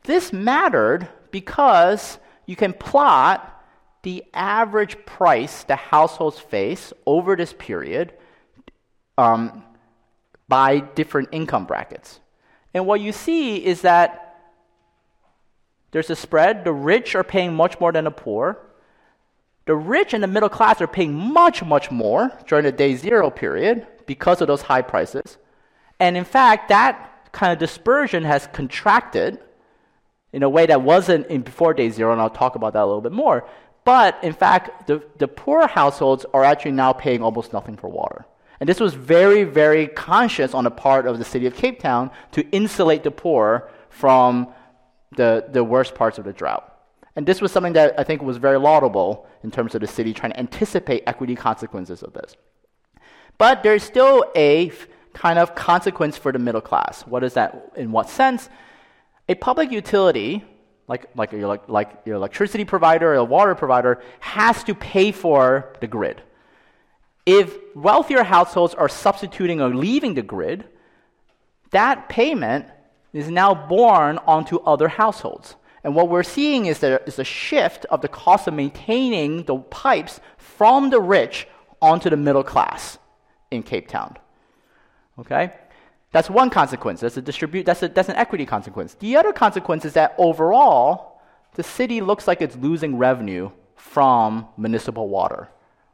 This 0.05 0.33
mattered 0.33 1.09
because 1.31 2.19
you 2.47 2.55
can 2.55 2.73
plot 2.73 3.54
the 4.05 4.25
average 4.33 5.05
price 5.05 5.65
the 5.65 5.77
households 5.77 6.39
face 6.39 6.93
over 7.05 7.35
this 7.37 7.53
period 7.59 8.13
um, 9.19 9.65
by 10.49 10.79
different 10.79 11.31
income 11.33 11.67
brackets. 11.67 12.21
And 12.73 12.87
what 12.87 13.01
you 13.01 13.13
see 13.13 13.65
is 13.65 13.81
that 13.81 14.21
there's 15.91 16.11
a 16.11 16.17
spread. 16.17 16.65
The 16.65 16.73
rich 16.73 17.15
are 17.15 17.25
paying 17.25 17.55
much 17.55 17.81
more 17.81 17.93
than 17.93 18.05
the 18.05 18.11
poor. 18.11 18.59
The 19.67 19.75
rich 19.75 20.13
and 20.13 20.23
the 20.23 20.29
middle 20.29 20.49
class 20.49 20.81
are 20.81 20.87
paying 20.87 21.15
much, 21.15 21.63
much 21.65 21.91
more 21.91 22.31
during 22.47 22.65
the 22.65 22.73
day 22.73 22.97
zero 22.97 23.31
period 23.31 23.87
because 24.07 24.41
of 24.41 24.49
those 24.49 24.63
high 24.63 24.83
prices. 24.83 25.39
And 25.99 26.17
in 26.17 26.25
fact, 26.25 26.69
that 26.69 27.33
kind 27.33 27.53
of 27.53 27.59
dispersion 27.59 28.25
has 28.25 28.49
contracted. 28.53 29.41
in 30.35 30.43
a 30.43 30.49
way 30.49 30.67
that 30.67 30.83
wasn't 30.83 31.25
in 31.29 31.43
before 31.43 31.73
day 31.73 31.89
zero, 31.91 32.11
and 32.11 32.21
I'll 32.21 32.29
talk 32.29 32.57
about 32.57 32.73
that 32.73 32.83
a 32.83 32.87
little 32.87 33.01
bit 33.01 33.13
more. 33.13 33.47
But 33.85 34.19
in 34.23 34.33
fact, 34.33 34.87
the, 34.87 35.03
the 35.19 35.29
poor 35.29 35.67
households 35.67 36.25
are 36.33 36.43
actually 36.43 36.73
now 36.73 36.93
paying 36.93 37.23
almost 37.23 37.53
nothing 37.53 37.77
for 37.77 37.89
water. 37.89 38.25
And 38.61 38.69
this 38.69 38.81
was 38.81 38.95
very, 38.95 39.45
very 39.45 39.89
conscious 39.89 40.55
on 40.55 40.65
the 40.65 40.71
part 40.71 41.07
of 41.07 41.19
the 41.19 41.25
city 41.25 41.47
of 41.47 41.55
Cape 41.55 41.81
Town 41.81 42.11
to 42.33 42.49
insulate 42.51 43.03
the 43.03 43.11
poor 43.11 43.69
from 43.91 44.49
the, 45.17 45.47
the 45.51 45.63
worst 45.63 45.95
parts 45.95 46.19
of 46.19 46.25
the 46.25 46.33
drought. 46.33 46.71
And 47.17 47.27
this 47.27 47.41
was 47.41 47.53
something 47.53 47.75
that 47.75 47.99
I 47.99 48.05
think 48.05 48.23
was 48.23 48.39
very 48.39 48.59
laudable 48.59 49.27
in 49.43 49.51
terms 49.51 49.75
of 49.75 49.81
the 49.81 49.87
city 49.87 50.13
trying 50.13 50.33
to 50.33 50.39
anticipate 50.39 51.03
equity 51.07 51.37
consequences 51.37 52.03
of 52.03 52.13
this. 52.13 52.37
But 53.39 53.63
there's 53.63 53.83
still 53.83 54.25
a 54.35 54.73
kind 55.13 55.39
of 55.39 55.55
consequence 55.55 56.17
for 56.17 56.33
the 56.33 56.39
middle 56.39 56.61
class. 56.61 57.03
What 57.07 57.23
is 57.23 57.35
that? 57.35 57.73
In 57.77 57.93
what 57.93 58.09
sense? 58.09 58.49
A 59.29 59.35
public 59.35 59.71
utility, 59.71 60.45
like, 60.87 61.07
like, 61.15 61.33
your, 61.33 61.61
like 61.69 61.91
your 62.05 62.17
electricity 62.17 62.65
provider 62.65 63.13
or 63.13 63.17
a 63.17 63.25
water 63.25 63.55
provider, 63.55 64.03
has 64.21 64.63
to 64.65 64.75
pay 64.75 65.13
for 65.13 65.73
the 65.81 65.87
grid. 65.87 66.23
If 67.27 67.57
wealthier 67.75 68.23
households 68.23 68.75
are 68.75 68.89
substituting 68.89 69.61
or 69.61 69.75
leaving 69.75 70.15
the 70.15 70.23
grid, 70.23 70.69
that 71.71 72.09
payment 72.09 72.67
is 73.13 73.31
now 73.31 73.55
borne 73.55 74.19
onto 74.19 74.59
other 74.59 74.89
households. 74.89 75.57
And 75.83 75.95
what 75.95 76.09
we're 76.09 76.23
seeing 76.23 76.67
is 76.67 76.79
there 76.79 77.01
is 77.07 77.19
a 77.19 77.25
shift 77.25 77.85
of 77.87 78.01
the 78.01 78.09
cost 78.09 78.47
of 78.49 78.55
maintaining 78.55 79.45
the 79.45 79.57
pipes 79.57 80.21
from 80.37 80.91
the 80.91 81.01
rich 81.01 81.47
onto 81.81 82.11
the 82.11 82.17
middle 82.17 82.43
class 82.43 82.99
in 83.51 83.63
Cape 83.63 83.89
Town. 83.89 84.17
Okay? 85.19 85.53
That's 86.15 86.31
one 86.31 86.49
consequence. 86.49 87.01
That's 87.01 87.19
a 87.19 87.23
distribute 87.23 87.67
that's 87.67 87.83
a, 87.83 87.89
that's 87.89 88.09
an 88.09 88.17
equity 88.17 88.47
consequence. 88.47 88.95
The 88.95 89.17
other 89.17 89.33
consequence 89.33 89.85
is 89.85 89.93
that 89.93 90.15
overall 90.17 91.21
the 91.55 91.63
city 91.63 92.01
looks 92.01 92.27
like 92.27 92.41
it's 92.41 92.57
losing 92.57 92.97
revenue 92.97 93.51
from 93.77 94.49
municipal 94.57 95.09
water. 95.09 95.51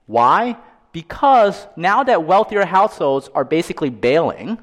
Why? 0.07 0.57
because 0.93 1.67
now 1.77 2.03
that 2.05 2.25
wealthier 2.25 2.65
households 2.65 3.29
are 3.35 3.45
basically 3.45 3.91
bailing 3.91 4.59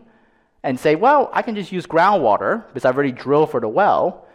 and 0.63 0.79
say, 0.79 0.95
well, 0.95 1.29
I 1.33 1.41
can 1.41 1.55
just 1.55 1.71
use 1.71 1.85
groundwater 1.85 2.67
because 2.67 2.83
I've 2.83 2.95
already 2.95 3.11
drilled 3.11 3.51
for 3.51 3.61
the 3.61 3.67
well, 3.67 4.25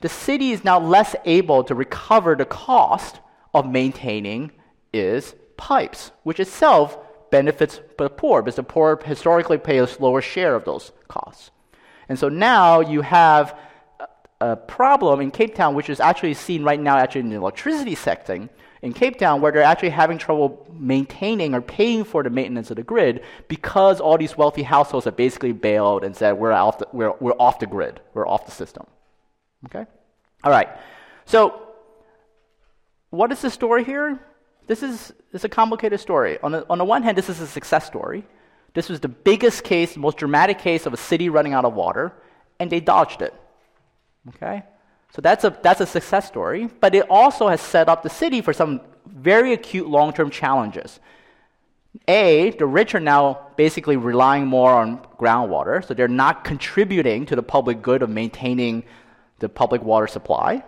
the 0.00 0.08
city 0.08 0.52
is 0.52 0.64
now 0.64 0.80
less 0.80 1.14
able 1.24 1.64
to 1.64 1.74
recover 1.74 2.34
the 2.34 2.44
cost 2.44 3.20
of 3.54 3.70
maintaining 3.70 4.50
its 4.92 5.34
pipes, 5.56 6.10
which 6.22 6.40
itself 6.40 6.98
benefits 7.32 7.80
the 7.98 8.10
poor 8.10 8.42
because 8.42 8.56
the 8.56 8.62
poor 8.62 9.00
historically 9.02 9.58
pay 9.58 9.78
a 9.78 9.88
lower 9.98 10.20
share 10.20 10.54
of 10.54 10.64
those 10.64 10.92
costs. 11.08 11.50
And 12.08 12.18
so 12.18 12.28
now 12.28 12.80
you 12.80 13.00
have 13.00 13.58
a 14.40 14.54
problem 14.54 15.20
in 15.20 15.30
Cape 15.30 15.54
Town, 15.54 15.74
which 15.74 15.88
is 15.88 15.98
actually 15.98 16.34
seen 16.34 16.62
right 16.62 16.78
now 16.78 16.98
actually 16.98 17.22
in 17.22 17.30
the 17.30 17.36
electricity 17.36 17.94
sector, 17.94 18.48
in 18.82 18.92
Cape 18.92 19.18
Town 19.18 19.40
where 19.40 19.50
they're 19.50 19.62
actually 19.62 19.90
having 19.90 20.18
trouble 20.18 20.66
maintaining 20.78 21.54
or 21.54 21.62
paying 21.62 22.04
for 22.04 22.22
the 22.22 22.28
maintenance 22.30 22.70
of 22.70 22.76
the 22.76 22.82
grid 22.82 23.22
because 23.48 23.98
all 23.98 24.18
these 24.18 24.36
wealthy 24.36 24.62
households 24.62 25.06
have 25.06 25.16
basically 25.16 25.52
bailed 25.52 26.04
and 26.04 26.14
said, 26.14 26.32
we're 26.32 26.52
off 26.52 26.78
the, 26.78 26.86
we're, 26.92 27.14
we're 27.18 27.38
off 27.38 27.58
the 27.60 27.66
grid, 27.66 28.00
we're 28.12 28.28
off 28.28 28.44
the 28.44 28.52
system. 28.52 28.86
Okay? 29.66 29.86
All 30.44 30.50
right. 30.50 30.68
So, 31.24 31.68
what 33.10 33.32
is 33.32 33.40
the 33.40 33.50
story 33.50 33.84
here? 33.84 34.20
This 34.66 34.82
is, 34.82 35.08
this 35.32 35.40
is 35.40 35.44
a 35.44 35.48
complicated 35.48 36.00
story. 36.00 36.38
On 36.42 36.52
the, 36.52 36.66
on 36.70 36.78
the 36.78 36.84
one 36.84 37.02
hand, 37.02 37.18
this 37.18 37.28
is 37.28 37.40
a 37.40 37.46
success 37.46 37.86
story. 37.86 38.24
This 38.74 38.88
was 38.88 39.00
the 39.00 39.08
biggest 39.08 39.64
case, 39.64 39.94
the 39.94 40.00
most 40.00 40.18
dramatic 40.18 40.58
case 40.58 40.86
of 40.86 40.94
a 40.94 40.96
city 40.96 41.28
running 41.28 41.52
out 41.52 41.64
of 41.64 41.74
water, 41.74 42.12
and 42.58 42.70
they 42.70 42.80
dodged 42.80 43.22
it. 43.22 43.34
Okay? 44.28 44.62
So 45.14 45.20
that's 45.20 45.44
a, 45.44 45.56
that's 45.62 45.80
a 45.80 45.86
success 45.86 46.26
story, 46.26 46.68
but 46.80 46.94
it 46.94 47.06
also 47.10 47.48
has 47.48 47.60
set 47.60 47.88
up 47.88 48.02
the 48.02 48.08
city 48.08 48.40
for 48.40 48.52
some 48.52 48.80
very 49.06 49.52
acute 49.52 49.88
long 49.88 50.12
term 50.12 50.30
challenges. 50.30 51.00
A, 52.08 52.50
the 52.58 52.64
rich 52.64 52.94
are 52.94 53.00
now 53.00 53.48
basically 53.56 53.96
relying 53.96 54.46
more 54.46 54.72
on 54.72 55.06
groundwater, 55.18 55.86
so 55.86 55.92
they're 55.92 56.08
not 56.08 56.44
contributing 56.44 57.26
to 57.26 57.36
the 57.36 57.42
public 57.42 57.82
good 57.82 58.02
of 58.02 58.08
maintaining 58.08 58.84
the 59.40 59.48
public 59.50 59.82
water 59.82 60.06
supply. 60.06 60.64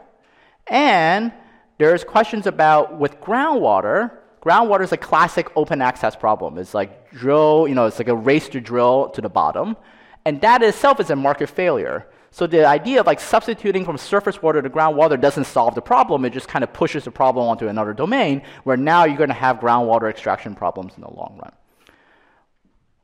And 0.67 1.33
there's 1.79 2.05
questions 2.05 2.47
about 2.47 2.99
with 2.99 3.21
groundwater, 3.21 4.13
groundwater 4.43 4.83
is 4.83 4.93
a 4.93 4.97
classic 4.97 5.51
open 5.57 5.81
access 5.83 6.15
problem. 6.15 6.59
It's 6.59 6.75
like 6.75 7.11
drill, 7.11 7.67
you 7.69 7.75
know, 7.75 7.87
it's 7.87 7.99
like 7.99 8.09
a 8.09 8.15
race 8.17 8.49
to 8.51 8.61
drill 8.61 9.09
to 9.11 9.21
the 9.21 9.29
bottom. 9.29 9.77
And 10.25 10.41
that 10.41 10.63
itself 10.63 11.01
is 11.01 11.11
a 11.11 11.17
market 11.17 11.49
failure. 11.49 12.07
So 12.31 12.47
the 12.47 12.67
idea 12.67 13.01
of 13.01 13.07
like 13.07 13.21
substituting 13.21 13.85
from 13.85 13.97
surface 13.97 14.43
water 14.43 14.61
to 14.61 14.69
groundwater 14.71 15.21
doesn't 15.21 15.45
solve 15.45 15.75
the 15.75 15.83
problem. 15.83 16.25
It 16.25 16.33
just 16.33 16.49
kind 16.49 16.65
of 16.65 16.73
pushes 16.73 17.05
the 17.05 17.11
problem 17.11 17.47
onto 17.47 17.69
another 17.69 17.93
domain 17.93 18.43
where 18.65 18.77
now 18.77 19.05
you're 19.05 19.17
going 19.17 19.29
to 19.29 19.35
have 19.35 19.61
groundwater 19.61 20.11
extraction 20.11 20.55
problems 20.55 20.95
in 20.97 21.03
the 21.03 21.11
long 21.11 21.39
run. 21.41 21.53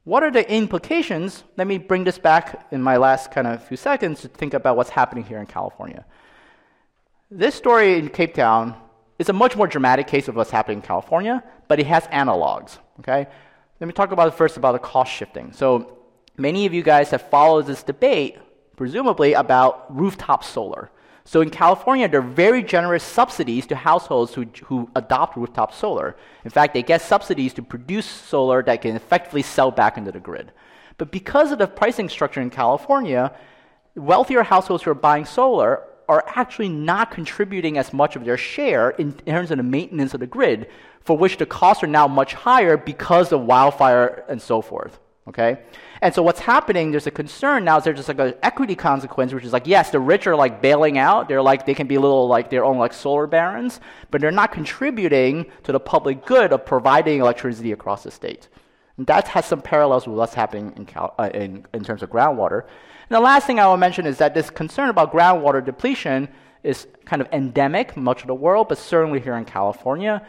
What 0.05 0.23
are 0.23 0.31
the 0.31 0.51
implications? 0.51 1.45
Let 1.57 1.67
me 1.67 1.79
bring 1.79 2.05
this 2.05 2.19
back 2.19 2.67
in 2.73 2.83
my 2.83 2.97
last 2.97 3.31
kind 3.31 3.47
of 3.47 3.63
few 3.63 3.77
seconds 3.77 4.23
to 4.23 4.29
think 4.29 4.55
about 4.55 4.77
what's 4.77 4.91
happening 4.91 5.25
here 5.25 5.39
in 5.39 5.47
California. 5.47 6.05
This 7.33 7.55
story 7.55 7.97
in 7.97 8.09
Cape 8.09 8.35
Town 8.35 8.75
is 9.21 9.29
a 9.29 9.33
much 9.33 9.55
more 9.55 9.69
dramatic 9.69 10.09
case 10.09 10.27
of 10.27 10.35
what's 10.35 10.51
happening 10.51 10.79
in 10.79 10.83
California, 10.83 11.45
but 11.69 11.79
it 11.79 11.87
has 11.87 12.05
analogs. 12.09 12.79
Okay? 12.99 13.29
Let 13.79 13.87
me 13.87 13.93
talk 13.93 14.11
about 14.11 14.37
first 14.37 14.57
about 14.57 14.73
the 14.73 14.81
cost 14.81 15.13
shifting. 15.13 15.53
So 15.53 15.97
many 16.37 16.67
of 16.67 16.75
you 16.75 16.83
guys 16.83 17.11
have 17.11 17.23
followed 17.23 17.67
this 17.67 17.85
debate 17.85 18.37
presumably 18.75 19.35
about 19.35 19.97
rooftop 19.97 20.43
solar. 20.43 20.91
So 21.25 21.41
in 21.41 21.51
California, 21.51 22.09
there 22.09 22.19
are 22.19 22.25
very 22.25 22.65
generous 22.65 23.05
subsidies 23.05 23.65
to 23.69 23.77
households 23.77 24.35
who, 24.35 24.47
who 24.65 24.91
adopt 24.97 25.37
rooftop 25.37 25.73
solar. 25.73 26.17
In 26.45 26.51
fact, 26.51 26.75
they 26.75 26.83
get 26.83 27.01
subsidies 27.01 27.55
to 27.55 27.63
produce 27.63 28.07
solar 28.07 28.61
that 28.65 28.83
can 28.83 28.97
effectively 28.97 29.43
sell 29.43 29.71
back 29.71 29.97
into 29.97 30.11
the 30.11 30.19
grid. 30.19 30.51
But 30.99 31.13
because 31.13 31.53
of 31.53 31.59
the 31.59 31.69
pricing 31.69 32.09
structure 32.09 32.41
in 32.41 32.51
California, 32.51 33.33
wealthier 33.95 34.43
households 34.43 34.83
who 34.83 34.91
are 34.91 34.95
buying 34.95 35.25
solar 35.25 35.85
are 36.11 36.25
actually 36.27 36.69
not 36.69 37.13
contributing 37.13 37.79
as 37.79 37.93
much 37.93 38.17
of 38.17 38.25
their 38.25 38.37
share 38.37 38.91
in, 38.91 39.13
terms 39.13 39.53
of 39.53 39.59
the 39.59 39.63
maintenance 39.63 40.13
of 40.13 40.19
the 40.19 40.27
grid, 40.27 40.69
for 41.03 41.17
which 41.17 41.37
the 41.37 41.47
costs 41.47 41.85
are 41.85 41.87
now 41.87 42.09
much 42.09 42.35
higher 42.35 42.77
because 42.77 43.31
of 43.31 43.43
wildfire 43.43 44.25
and 44.29 44.43
so 44.43 44.61
forth. 44.61 44.99
Okay? 45.29 45.61
And 46.03 46.13
so 46.13 46.21
what's 46.25 46.41
happening, 46.41 46.91
there's 46.91 47.07
a 47.07 47.13
concern 47.13 47.65
now, 47.65 47.79
is 47.79 47.85
there's 47.85 47.99
just 47.99 48.09
like 48.09 48.19
an 48.19 48.35
equity 48.43 48.75
consequence, 48.75 49.33
which 49.33 49.45
is 49.45 49.53
like, 49.53 49.69
yes, 49.69 49.91
the 49.91 50.01
rich 50.01 50.27
are 50.27 50.35
like 50.35 50.61
bailing 50.61 50.99
out. 50.99 51.29
They're 51.29 51.43
like, 51.43 51.65
they 51.65 51.75
can 51.75 51.87
be 51.87 51.95
a 51.95 52.01
little 52.01 52.27
like 52.27 52.51
their 52.51 52.65
own 52.65 52.79
like 52.79 52.93
solar 52.93 53.29
barons, 53.29 53.79
but 54.11 54.21
they're 54.21 54.33
not 54.33 54.51
contributing 54.51 55.47
to 55.63 55.71
the 55.71 55.79
public 55.79 56.27
good 56.27 56.53
of 56.53 56.67
providing 56.67 57.21
electricity 57.21 57.71
across 57.71 58.03
the 58.03 58.11
state. 58.11 58.49
And 59.01 59.07
that 59.07 59.29
has 59.29 59.47
some 59.47 59.63
parallels 59.63 60.07
with 60.07 60.19
what's 60.19 60.35
happening 60.35 60.75
in, 60.77 60.85
Cal- 60.85 61.15
uh, 61.19 61.31
in, 61.33 61.65
in 61.73 61.83
terms 61.83 62.03
of 62.03 62.11
groundwater. 62.11 62.65
And 62.65 63.17
the 63.17 63.21
last 63.21 63.47
thing 63.47 63.59
I 63.59 63.67
will 63.67 63.79
mention 63.79 64.05
is 64.05 64.19
that 64.19 64.35
this 64.35 64.51
concern 64.51 64.91
about 64.91 65.11
groundwater 65.11 65.65
depletion 65.65 66.29
is 66.63 66.87
kind 67.07 67.23
of 67.23 67.29
endemic 67.33 67.97
much 67.97 68.21
of 68.21 68.27
the 68.27 68.35
world, 68.35 68.69
but 68.69 68.77
certainly 68.77 69.19
here 69.19 69.37
in 69.37 69.47
California 69.47 70.21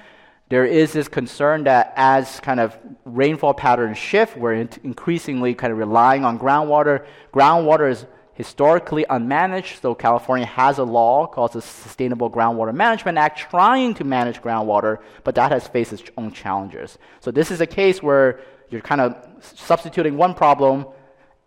there 0.48 0.64
is 0.64 0.94
this 0.94 1.10
concern 1.10 1.66
that 1.66 1.92
as 1.98 2.40
kind 2.40 2.62
of 2.62 2.78
rainfall 3.04 3.54
patterns 3.54 3.98
shift, 3.98 4.38
we're 4.38 4.54
increasingly 4.54 5.54
kind 5.54 5.74
of 5.74 5.78
relying 5.78 6.24
on 6.24 6.40
groundwater. 6.40 7.06
Groundwater 7.34 7.92
is 7.92 8.06
historically 8.34 9.06
unmanaged, 9.10 9.82
so 9.82 9.94
California 9.94 10.46
has 10.46 10.78
a 10.78 10.84
law 10.84 11.28
called 11.28 11.54
the 11.54 11.62
Sustainable 11.62 12.30
Groundwater 12.30 12.74
Management 12.74 13.18
Act 13.18 13.40
trying 13.40 13.94
to 13.94 14.04
manage 14.04 14.42
groundwater, 14.42 14.98
but 15.24 15.36
that 15.36 15.52
has 15.52 15.68
faced 15.68 15.94
its 15.94 16.04
own 16.18 16.32
challenges. 16.32 16.98
So 17.20 17.32
this 17.32 17.52
is 17.52 17.62
a 17.62 17.68
case 17.68 18.02
where 18.02 18.40
you're 18.72 18.82
kind 18.82 19.02
of 19.02 19.16
substituting 19.42 20.18
one 20.18 20.34
problem, 20.34 20.86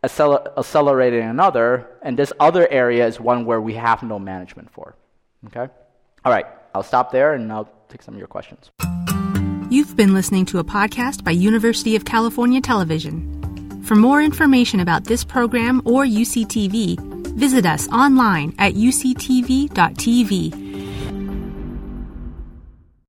accelerating 0.02 1.22
another, 1.22 1.88
and 2.02 2.18
this 2.18 2.32
other 2.38 2.68
area 2.70 3.06
is 3.06 3.18
one 3.18 3.44
where 3.46 3.60
we 3.60 3.74
have 3.74 4.02
no 4.02 4.18
management 4.18 4.70
for. 4.70 4.94
Okay? 5.46 5.68
All 6.24 6.32
right, 6.32 6.46
I'll 6.74 6.82
stop 6.82 7.10
there 7.10 7.34
and 7.34 7.50
I'll 7.52 7.68
take 7.88 8.02
some 8.02 8.14
of 8.14 8.18
your 8.18 8.28
questions. 8.28 8.70
You've 9.70 9.96
been 9.96 10.14
listening 10.14 10.44
to 10.46 10.58
a 10.58 10.64
podcast 10.64 11.24
by 11.24 11.30
University 11.32 11.96
of 11.96 12.04
California 12.04 12.60
Television. 12.60 13.82
For 13.84 13.94
more 13.94 14.22
information 14.22 14.80
about 14.80 15.04
this 15.04 15.24
program 15.24 15.82
or 15.84 16.04
UCTV, 16.04 16.98
visit 17.34 17.66
us 17.66 17.88
online 17.88 18.54
at 18.58 18.74
uctv.tv 18.74 19.72